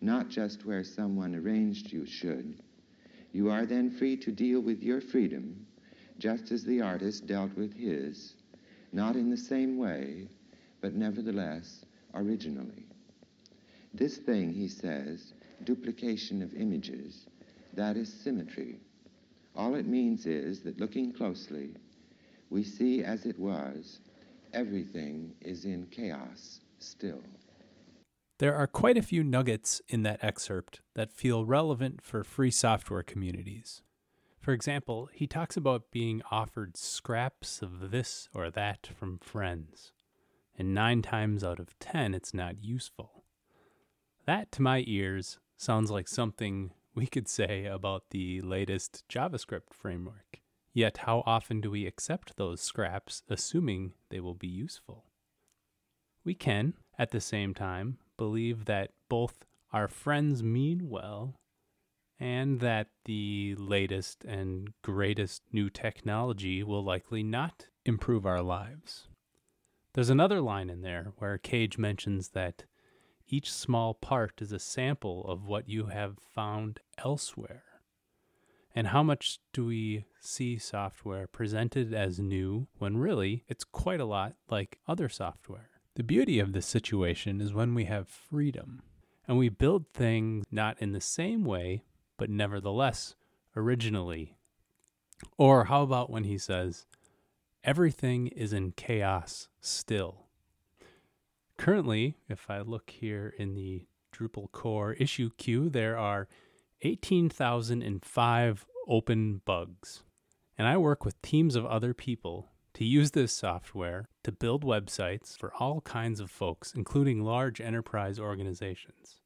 not 0.00 0.28
just 0.28 0.64
where 0.64 0.84
someone 0.84 1.34
arranged 1.34 1.92
you 1.92 2.06
should. 2.06 2.62
You 3.32 3.50
are 3.50 3.66
then 3.66 3.90
free 3.90 4.16
to 4.18 4.32
deal 4.32 4.60
with 4.60 4.82
your 4.82 5.00
freedom, 5.00 5.66
just 6.18 6.50
as 6.52 6.64
the 6.64 6.80
artist 6.80 7.26
dealt 7.26 7.54
with 7.56 7.72
his, 7.74 8.34
not 8.92 9.16
in 9.16 9.30
the 9.30 9.36
same 9.36 9.76
way, 9.76 10.28
but 10.80 10.94
nevertheless 10.94 11.84
originally. 12.14 12.86
This 13.94 14.16
thing, 14.18 14.52
he 14.52 14.68
says, 14.68 15.34
duplication 15.64 16.42
of 16.42 16.54
images, 16.54 17.26
that 17.74 17.96
is 17.96 18.12
symmetry. 18.12 18.80
All 19.56 19.74
it 19.74 19.86
means 19.86 20.26
is 20.26 20.60
that 20.60 20.80
looking 20.80 21.12
closely, 21.12 21.74
we 22.50 22.62
see 22.62 23.02
as 23.02 23.26
it 23.26 23.38
was, 23.38 23.98
everything 24.52 25.34
is 25.40 25.64
in 25.64 25.86
chaos 25.90 26.60
still. 26.78 27.22
There 28.38 28.54
are 28.54 28.68
quite 28.68 28.96
a 28.96 29.02
few 29.02 29.24
nuggets 29.24 29.82
in 29.88 30.04
that 30.04 30.22
excerpt 30.22 30.80
that 30.94 31.12
feel 31.12 31.44
relevant 31.44 32.00
for 32.00 32.22
free 32.22 32.52
software 32.52 33.02
communities. 33.02 33.82
For 34.40 34.52
example, 34.52 35.08
he 35.12 35.26
talks 35.26 35.56
about 35.56 35.90
being 35.90 36.22
offered 36.30 36.76
scraps 36.76 37.62
of 37.62 37.90
this 37.90 38.28
or 38.32 38.48
that 38.50 38.90
from 38.96 39.18
friends, 39.18 39.90
and 40.56 40.72
nine 40.72 41.02
times 41.02 41.42
out 41.42 41.58
of 41.58 41.76
ten, 41.80 42.14
it's 42.14 42.32
not 42.32 42.62
useful. 42.62 43.24
That, 44.24 44.52
to 44.52 44.62
my 44.62 44.84
ears, 44.86 45.40
sounds 45.56 45.90
like 45.90 46.06
something 46.06 46.70
we 46.94 47.08
could 47.08 47.26
say 47.26 47.64
about 47.64 48.10
the 48.10 48.40
latest 48.40 49.02
JavaScript 49.08 49.72
framework. 49.72 50.40
Yet, 50.72 50.98
how 50.98 51.24
often 51.26 51.60
do 51.60 51.72
we 51.72 51.86
accept 51.86 52.36
those 52.36 52.60
scraps, 52.60 53.24
assuming 53.28 53.94
they 54.10 54.20
will 54.20 54.34
be 54.34 54.46
useful? 54.46 55.06
We 56.24 56.34
can, 56.34 56.74
at 56.96 57.10
the 57.10 57.20
same 57.20 57.52
time, 57.52 57.98
believe 58.18 58.66
that 58.66 58.90
both 59.08 59.46
our 59.72 59.88
friends 59.88 60.42
mean 60.42 60.90
well 60.90 61.40
and 62.20 62.60
that 62.60 62.88
the 63.04 63.54
latest 63.56 64.24
and 64.24 64.74
greatest 64.82 65.42
new 65.52 65.70
technology 65.70 66.62
will 66.62 66.84
likely 66.84 67.22
not 67.22 67.66
improve 67.86 68.26
our 68.26 68.42
lives. 68.42 69.08
There's 69.94 70.10
another 70.10 70.40
line 70.40 70.68
in 70.68 70.82
there 70.82 71.12
where 71.16 71.38
Cage 71.38 71.78
mentions 71.78 72.30
that 72.30 72.64
each 73.26 73.52
small 73.52 73.94
part 73.94 74.40
is 74.40 74.52
a 74.52 74.58
sample 74.58 75.24
of 75.26 75.46
what 75.46 75.68
you 75.68 75.86
have 75.86 76.18
found 76.18 76.80
elsewhere. 77.04 77.64
And 78.74 78.88
how 78.88 79.02
much 79.02 79.38
do 79.52 79.66
we 79.66 80.04
see 80.20 80.58
software 80.58 81.26
presented 81.26 81.92
as 81.92 82.18
new 82.18 82.68
when 82.78 82.96
really 82.96 83.44
it's 83.48 83.64
quite 83.64 84.00
a 84.00 84.04
lot 84.04 84.34
like 84.50 84.78
other 84.86 85.08
software? 85.08 85.70
The 85.98 86.04
beauty 86.04 86.38
of 86.38 86.52
this 86.52 86.64
situation 86.66 87.40
is 87.40 87.52
when 87.52 87.74
we 87.74 87.86
have 87.86 88.06
freedom 88.06 88.82
and 89.26 89.36
we 89.36 89.48
build 89.48 89.86
things 89.92 90.44
not 90.48 90.80
in 90.80 90.92
the 90.92 91.00
same 91.00 91.44
way, 91.44 91.82
but 92.16 92.30
nevertheless 92.30 93.16
originally. 93.56 94.36
Or 95.36 95.64
how 95.64 95.82
about 95.82 96.08
when 96.08 96.22
he 96.22 96.38
says, 96.38 96.86
everything 97.64 98.28
is 98.28 98.52
in 98.52 98.70
chaos 98.76 99.48
still? 99.60 100.26
Currently, 101.56 102.16
if 102.28 102.48
I 102.48 102.60
look 102.60 102.90
here 102.90 103.34
in 103.36 103.56
the 103.56 103.88
Drupal 104.14 104.52
core 104.52 104.92
issue 104.92 105.30
queue, 105.36 105.68
there 105.68 105.98
are 105.98 106.28
18,005 106.82 108.66
open 108.86 109.40
bugs. 109.44 110.04
And 110.56 110.68
I 110.68 110.76
work 110.76 111.04
with 111.04 111.20
teams 111.22 111.56
of 111.56 111.66
other 111.66 111.92
people 111.92 112.52
to 112.74 112.84
use 112.84 113.12
this 113.12 113.32
software 113.32 114.08
to 114.22 114.32
build 114.32 114.64
websites 114.64 115.36
for 115.36 115.52
all 115.54 115.80
kinds 115.80 116.20
of 116.20 116.30
folks, 116.30 116.72
including 116.74 117.24
large 117.24 117.60
enterprise 117.60 118.18
organizations. 118.18 119.20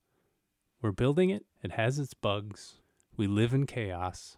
We're 0.81 0.93
building 0.93 1.31
it, 1.31 1.45
it 1.63 1.73
has 1.73 1.99
its 1.99 2.15
bugs, 2.15 2.75
we 3.17 3.27
live 3.27 3.53
in 3.53 3.67
chaos, 3.67 4.37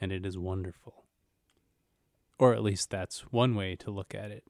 and 0.00 0.12
it 0.12 0.26
is 0.26 0.38
wonderful. 0.38 1.04
Or 2.38 2.54
at 2.54 2.62
least 2.62 2.90
that's 2.90 3.20
one 3.32 3.54
way 3.54 3.76
to 3.76 3.90
look 3.90 4.14
at 4.14 4.30
it. 4.30 4.44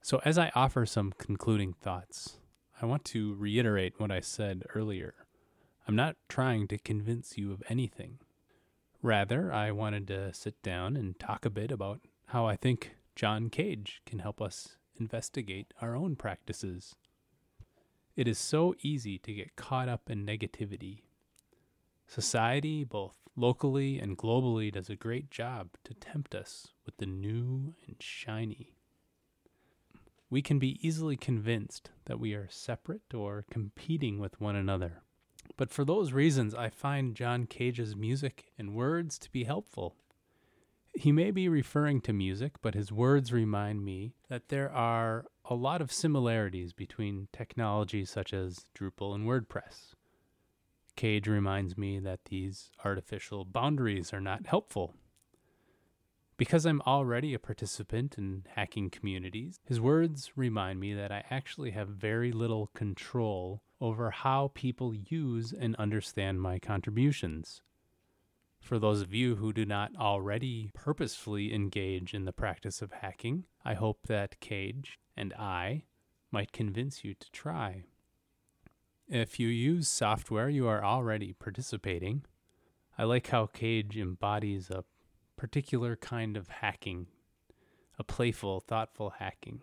So, 0.00 0.20
as 0.24 0.36
I 0.36 0.52
offer 0.54 0.84
some 0.84 1.12
concluding 1.16 1.72
thoughts, 1.72 2.38
I 2.80 2.86
want 2.86 3.04
to 3.06 3.34
reiterate 3.34 3.94
what 3.98 4.10
I 4.10 4.20
said 4.20 4.64
earlier. 4.74 5.14
I'm 5.86 5.96
not 5.96 6.16
trying 6.28 6.68
to 6.68 6.78
convince 6.78 7.38
you 7.38 7.52
of 7.52 7.62
anything. 7.68 8.18
Rather, 9.02 9.52
I 9.52 9.70
wanted 9.70 10.06
to 10.08 10.32
sit 10.32 10.62
down 10.62 10.96
and 10.96 11.18
talk 11.18 11.44
a 11.44 11.50
bit 11.50 11.70
about 11.70 12.00
how 12.34 12.46
I 12.46 12.56
think 12.56 12.96
John 13.14 13.48
Cage 13.48 14.02
can 14.04 14.18
help 14.18 14.42
us 14.42 14.74
investigate 14.98 15.72
our 15.80 15.94
own 15.94 16.16
practices. 16.16 16.96
It 18.16 18.26
is 18.26 18.38
so 18.38 18.74
easy 18.82 19.18
to 19.18 19.32
get 19.32 19.54
caught 19.54 19.88
up 19.88 20.10
in 20.10 20.26
negativity. 20.26 21.02
Society, 22.08 22.82
both 22.82 23.14
locally 23.36 24.00
and 24.00 24.18
globally, 24.18 24.72
does 24.72 24.90
a 24.90 24.96
great 24.96 25.30
job 25.30 25.68
to 25.84 25.94
tempt 25.94 26.34
us 26.34 26.72
with 26.84 26.96
the 26.96 27.06
new 27.06 27.76
and 27.86 27.94
shiny. 28.00 28.74
We 30.28 30.42
can 30.42 30.58
be 30.58 30.84
easily 30.84 31.16
convinced 31.16 31.90
that 32.06 32.18
we 32.18 32.34
are 32.34 32.48
separate 32.50 33.14
or 33.14 33.44
competing 33.48 34.18
with 34.18 34.40
one 34.40 34.56
another. 34.56 35.04
But 35.56 35.70
for 35.70 35.84
those 35.84 36.12
reasons, 36.12 36.52
I 36.52 36.68
find 36.68 37.14
John 37.14 37.46
Cage's 37.46 37.94
music 37.94 38.46
and 38.58 38.74
words 38.74 39.20
to 39.20 39.30
be 39.30 39.44
helpful. 39.44 39.94
He 40.94 41.10
may 41.10 41.32
be 41.32 41.48
referring 41.48 42.00
to 42.02 42.12
music, 42.12 42.62
but 42.62 42.74
his 42.74 42.92
words 42.92 43.32
remind 43.32 43.84
me 43.84 44.14
that 44.28 44.48
there 44.48 44.70
are 44.70 45.26
a 45.44 45.54
lot 45.54 45.80
of 45.80 45.92
similarities 45.92 46.72
between 46.72 47.28
technologies 47.32 48.10
such 48.10 48.32
as 48.32 48.66
Drupal 48.78 49.14
and 49.14 49.26
WordPress. 49.26 49.94
Cage 50.96 51.26
reminds 51.26 51.76
me 51.76 51.98
that 51.98 52.26
these 52.26 52.70
artificial 52.84 53.44
boundaries 53.44 54.12
are 54.12 54.20
not 54.20 54.46
helpful. 54.46 54.94
Because 56.36 56.64
I'm 56.64 56.80
already 56.82 57.34
a 57.34 57.38
participant 57.38 58.16
in 58.16 58.44
hacking 58.54 58.90
communities, 58.90 59.60
his 59.64 59.80
words 59.80 60.32
remind 60.36 60.80
me 60.80 60.94
that 60.94 61.12
I 61.12 61.24
actually 61.30 61.72
have 61.72 61.88
very 61.88 62.32
little 62.32 62.68
control 62.68 63.62
over 63.80 64.10
how 64.10 64.52
people 64.54 64.94
use 64.94 65.52
and 65.52 65.76
understand 65.76 66.40
my 66.40 66.58
contributions. 66.58 67.62
For 68.64 68.78
those 68.78 69.02
of 69.02 69.12
you 69.12 69.36
who 69.36 69.52
do 69.52 69.66
not 69.66 69.94
already 69.94 70.70
purposefully 70.72 71.52
engage 71.52 72.14
in 72.14 72.24
the 72.24 72.32
practice 72.32 72.80
of 72.80 72.92
hacking, 72.92 73.44
I 73.62 73.74
hope 73.74 74.06
that 74.06 74.40
Cage 74.40 74.98
and 75.14 75.34
I 75.34 75.82
might 76.30 76.50
convince 76.50 77.04
you 77.04 77.12
to 77.12 77.30
try. 77.30 77.84
If 79.06 79.38
you 79.38 79.48
use 79.48 79.86
software, 79.88 80.48
you 80.48 80.66
are 80.66 80.82
already 80.82 81.34
participating. 81.34 82.24
I 82.96 83.04
like 83.04 83.26
how 83.26 83.44
Cage 83.44 83.98
embodies 83.98 84.70
a 84.70 84.84
particular 85.36 85.94
kind 85.94 86.34
of 86.34 86.48
hacking, 86.48 87.08
a 87.98 88.02
playful, 88.02 88.60
thoughtful 88.60 89.10
hacking. 89.18 89.60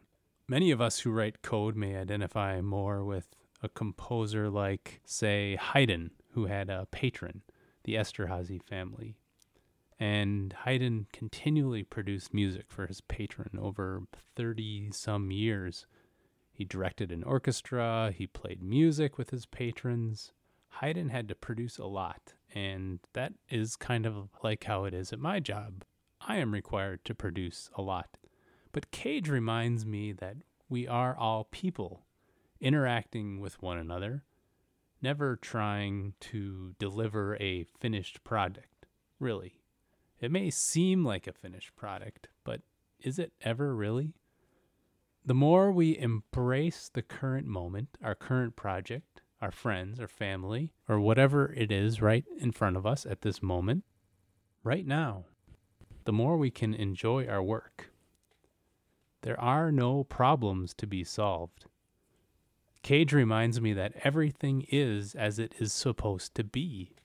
Many 0.48 0.70
of 0.70 0.80
us 0.80 1.00
who 1.00 1.10
write 1.10 1.42
code 1.42 1.76
may 1.76 1.96
identify 1.96 2.62
more 2.62 3.04
with 3.04 3.36
a 3.64 3.70
composer 3.70 4.48
like, 4.48 5.02
say, 5.06 5.56
Haydn, 5.56 6.12
who 6.34 6.46
had 6.46 6.70
a 6.70 6.88
patron 6.92 7.42
the 7.84 7.96
Esterhazy 7.96 8.62
family. 8.62 9.16
And 10.00 10.54
Haydn 10.66 11.08
continually 11.14 11.84
produced 11.84 12.34
music 12.34 12.66
for 12.70 12.88
his 12.88 13.02
patron 13.02 13.60
over 13.60 14.04
30 14.36 14.92
some 14.92 15.32
years. 15.32 15.86
He 16.52 16.66
directed 16.66 17.12
an 17.12 17.24
orchestra, 17.24 18.12
he 18.16 18.26
played 18.28 18.64
music 18.64 19.18
with 19.18 19.30
his 19.30 19.46
patrons. 19.46 20.32
Haydn 20.80 21.10
had 21.10 21.28
to 21.28 21.36
produce 21.36 21.78
a 21.78 21.86
lot, 21.86 22.34
and 22.54 23.00
that 23.14 23.34
is 23.50 23.76
kind 23.76 24.06
of 24.06 24.30
like 24.44 24.64
how 24.64 24.86
it 24.86 24.94
is 24.94 25.14
at 25.14 25.20
my 25.20 25.40
job. 25.40 25.84
I 26.20 26.38
am 26.38 26.54
required 26.54 27.04
to 27.06 27.16
produce 27.16 27.70
a 27.76 27.82
lot. 27.82 28.18
But 28.72 28.92
Cage 28.92 29.30
reminds 29.30 29.86
me 29.86 30.14
that 30.14 30.38
we 30.70 30.88
are 30.88 31.16
all 31.16 31.46
people 31.52 32.06
interacting 32.60 33.40
with 33.40 33.62
one 33.62 33.78
another 33.78 34.24
never 35.02 35.36
trying 35.36 36.14
to 36.20 36.76
deliver 36.80 37.36
a 37.40 37.66
finished 37.80 38.24
product, 38.24 38.86
really. 39.20 39.62
It 40.20 40.32
may 40.32 40.50
seem 40.50 41.04
like 41.04 41.28
a 41.28 41.34
finished 41.34 41.76
product, 41.76 42.28
but 42.44 42.62
is 43.00 43.18
it 43.18 43.34
ever 43.42 43.76
really? 43.76 44.14
The 45.26 45.34
more 45.34 45.72
we 45.72 45.98
embrace 45.98 46.90
the 46.94 47.02
current 47.02 47.48
moment, 47.48 47.90
our 48.04 48.16
current 48.16 48.56
project, 48.56 49.22
our 49.42 49.52
friends, 49.52 50.00
our 50.00 50.08
family, 50.08 50.74
or 50.88 51.00
whatever 51.00 51.52
it 51.54 51.72
is 51.72 52.02
right 52.02 52.26
in 52.38 52.52
front 52.52 52.78
of 52.78 52.86
us 52.86 53.06
at 53.06 53.22
this 53.22 53.42
moment, 53.42 53.84
right 54.64 54.86
now, 54.86 55.26
the 56.06 56.14
more 56.14 56.38
we 56.38 56.52
can 56.52 56.74
enjoy 56.74 57.28
our 57.28 57.42
work. 57.42 57.92
There 59.22 59.40
are 59.40 59.72
no 59.72 60.04
problems 60.04 60.74
to 60.76 60.88
be 60.88 61.04
solved. 61.04 61.66
Cage 62.84 63.14
reminds 63.14 63.62
me 63.62 63.74
that 63.74 63.94
everything 64.04 64.66
is 64.70 65.14
as 65.14 65.38
it 65.38 65.54
is 65.60 65.72
supposed 65.72 66.34
to 66.36 66.44
be. 66.44 66.96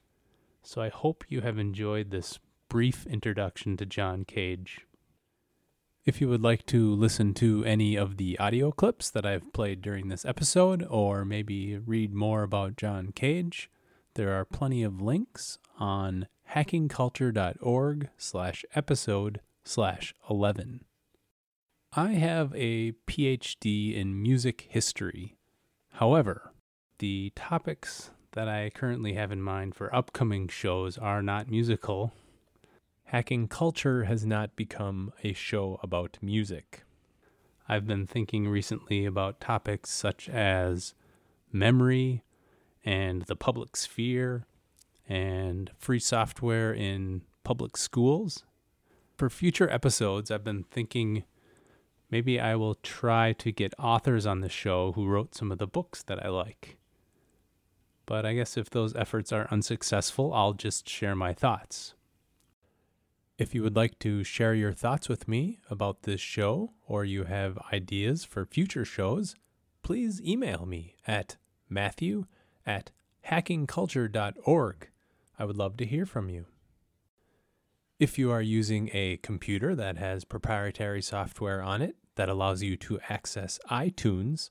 So 0.62 0.80
I 0.80 0.88
hope 0.88 1.24
you 1.28 1.42
have 1.42 1.58
enjoyed 1.58 2.10
this 2.10 2.38
brief 2.68 3.06
introduction 3.06 3.76
to 3.76 3.86
John 3.86 4.24
Cage. 4.24 4.86
If 6.04 6.20
you 6.20 6.28
would 6.28 6.42
like 6.42 6.64
to 6.66 6.94
listen 6.94 7.34
to 7.34 7.64
any 7.64 7.96
of 7.96 8.16
the 8.16 8.38
audio 8.38 8.70
clips 8.70 9.10
that 9.10 9.26
I've 9.26 9.52
played 9.52 9.82
during 9.82 10.08
this 10.08 10.24
episode, 10.24 10.86
or 10.88 11.24
maybe 11.24 11.76
read 11.76 12.14
more 12.14 12.42
about 12.42 12.76
John 12.76 13.12
Cage, 13.12 13.70
there 14.14 14.32
are 14.32 14.44
plenty 14.44 14.82
of 14.82 15.00
links 15.00 15.58
on 15.78 16.28
hackingculture.org 16.52 18.08
slash 18.16 18.64
episode 18.74 19.40
slash 19.64 20.14
11. 20.30 20.84
I 21.92 22.12
have 22.12 22.54
a 22.54 22.92
PhD 23.06 23.94
in 23.94 24.22
music 24.22 24.66
history 24.70 25.35
However, 25.96 26.52
the 26.98 27.32
topics 27.34 28.10
that 28.32 28.48
I 28.48 28.70
currently 28.74 29.14
have 29.14 29.32
in 29.32 29.40
mind 29.40 29.74
for 29.74 29.94
upcoming 29.94 30.46
shows 30.46 30.98
are 30.98 31.22
not 31.22 31.50
musical. 31.50 32.12
Hacking 33.04 33.48
Culture 33.48 34.04
has 34.04 34.26
not 34.26 34.56
become 34.56 35.10
a 35.24 35.32
show 35.32 35.80
about 35.82 36.18
music. 36.20 36.82
I've 37.66 37.86
been 37.86 38.06
thinking 38.06 38.46
recently 38.46 39.06
about 39.06 39.40
topics 39.40 39.88
such 39.88 40.28
as 40.28 40.92
memory 41.50 42.22
and 42.84 43.22
the 43.22 43.34
public 43.34 43.74
sphere 43.74 44.44
and 45.08 45.70
free 45.78 45.98
software 45.98 46.74
in 46.74 47.22
public 47.42 47.74
schools. 47.78 48.44
For 49.16 49.30
future 49.30 49.70
episodes, 49.70 50.30
I've 50.30 50.44
been 50.44 50.64
thinking 50.64 51.24
maybe 52.16 52.40
I 52.40 52.56
will 52.56 52.76
try 52.76 53.34
to 53.34 53.52
get 53.52 53.74
authors 53.78 54.24
on 54.24 54.40
the 54.40 54.48
show 54.48 54.92
who 54.92 55.06
wrote 55.06 55.34
some 55.34 55.52
of 55.52 55.58
the 55.58 55.66
books 55.66 56.02
that 56.04 56.24
I 56.24 56.30
like. 56.30 56.78
But 58.06 58.24
I 58.24 58.32
guess 58.32 58.56
if 58.56 58.70
those 58.70 58.96
efforts 58.96 59.34
are 59.34 59.46
unsuccessful, 59.50 60.32
I'll 60.32 60.54
just 60.54 60.88
share 60.88 61.14
my 61.14 61.34
thoughts. 61.34 61.92
If 63.36 63.54
you 63.54 63.62
would 63.62 63.76
like 63.76 63.98
to 63.98 64.24
share 64.24 64.54
your 64.54 64.72
thoughts 64.72 65.10
with 65.10 65.28
me 65.28 65.60
about 65.68 66.04
this 66.04 66.22
show 66.22 66.72
or 66.86 67.04
you 67.04 67.24
have 67.24 67.58
ideas 67.70 68.24
for 68.24 68.46
future 68.46 68.86
shows, 68.86 69.36
please 69.82 70.22
email 70.22 70.64
me 70.64 70.96
at 71.06 71.36
matthew 71.68 72.24
at 72.64 72.92
hackingculture.org. 73.28 74.88
I 75.38 75.44
would 75.44 75.58
love 75.58 75.76
to 75.76 75.84
hear 75.84 76.06
from 76.06 76.30
you. 76.30 76.46
If 77.98 78.18
you 78.18 78.30
are 78.30 78.40
using 78.40 78.88
a 78.94 79.18
computer 79.18 79.74
that 79.74 79.98
has 79.98 80.24
proprietary 80.24 81.02
software 81.02 81.60
on 81.60 81.82
it 81.82 81.96
that 82.16 82.28
allows 82.28 82.62
you 82.62 82.76
to 82.76 83.00
access 83.08 83.58
iTunes, 83.70 84.50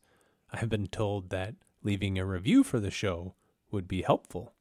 I 0.52 0.58
have 0.58 0.70
been 0.70 0.88
told 0.88 1.30
that 1.30 1.56
leaving 1.84 2.18
a 2.18 2.26
review 2.26 2.64
for 2.64 2.80
the 2.80 2.92
show 2.92 3.36
would 3.72 3.88
be 3.88 4.02
helpful. 4.02 4.54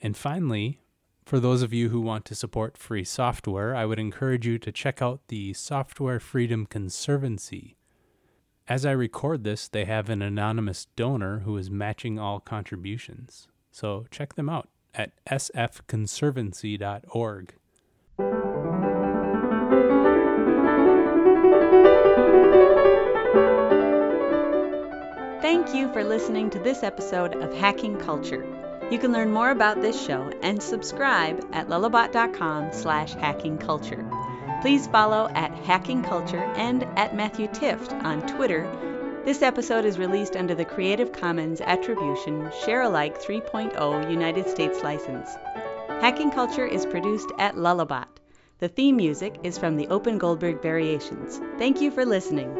And 0.00 0.16
finally, 0.16 0.80
for 1.24 1.40
those 1.40 1.62
of 1.62 1.72
you 1.72 1.88
who 1.88 2.00
want 2.00 2.24
to 2.26 2.34
support 2.34 2.76
free 2.76 3.04
software, 3.04 3.74
I 3.74 3.86
would 3.86 3.98
encourage 3.98 4.46
you 4.46 4.58
to 4.58 4.72
check 4.72 5.00
out 5.00 5.22
the 5.28 5.54
Software 5.54 6.20
Freedom 6.20 6.66
Conservancy. 6.66 7.76
As 8.68 8.84
I 8.84 8.90
record 8.92 9.44
this, 9.44 9.68
they 9.68 9.84
have 9.84 10.08
an 10.08 10.22
anonymous 10.22 10.86
donor 10.96 11.40
who 11.40 11.56
is 11.56 11.70
matching 11.70 12.18
all 12.18 12.40
contributions. 12.40 13.46
So 13.70 14.06
check 14.10 14.34
them 14.34 14.48
out 14.48 14.68
at 14.94 15.12
sfconservancy.org. 15.26 17.54
Thank 25.52 25.74
you 25.74 25.92
for 25.92 26.02
listening 26.02 26.48
to 26.48 26.58
this 26.58 26.82
episode 26.82 27.36
of 27.36 27.52
Hacking 27.52 27.98
Culture. 27.98 28.42
You 28.90 28.98
can 28.98 29.12
learn 29.12 29.30
more 29.30 29.50
about 29.50 29.82
this 29.82 30.02
show 30.02 30.32
and 30.40 30.62
subscribe 30.62 31.46
at 31.52 31.68
lullabot.com 31.68 32.72
slash 32.72 33.14
hackingculture. 33.16 34.62
Please 34.62 34.86
follow 34.86 35.28
at 35.34 35.52
Hacking 35.66 36.04
Culture 36.04 36.42
and 36.56 36.84
at 36.96 37.14
Matthew 37.14 37.48
Tift 37.48 37.92
on 38.02 38.26
Twitter 38.26 38.64
this 39.26 39.42
episode 39.42 39.84
is 39.84 39.98
released 39.98 40.36
under 40.36 40.54
the 40.54 40.64
Creative 40.64 41.12
Commons 41.12 41.60
Attribution 41.60 42.50
Share 42.64 42.80
Alike 42.80 43.20
3.0 43.20 44.10
United 44.10 44.48
States 44.48 44.82
license. 44.82 45.28
Hacking 46.00 46.30
Culture 46.30 46.66
is 46.66 46.86
produced 46.86 47.30
at 47.38 47.56
Lullabot. 47.56 48.08
The 48.58 48.68
theme 48.68 48.96
music 48.96 49.36
is 49.42 49.58
from 49.58 49.76
the 49.76 49.88
Open 49.88 50.16
Goldberg 50.16 50.62
Variations. 50.62 51.42
Thank 51.58 51.82
you 51.82 51.90
for 51.90 52.06
listening. 52.06 52.56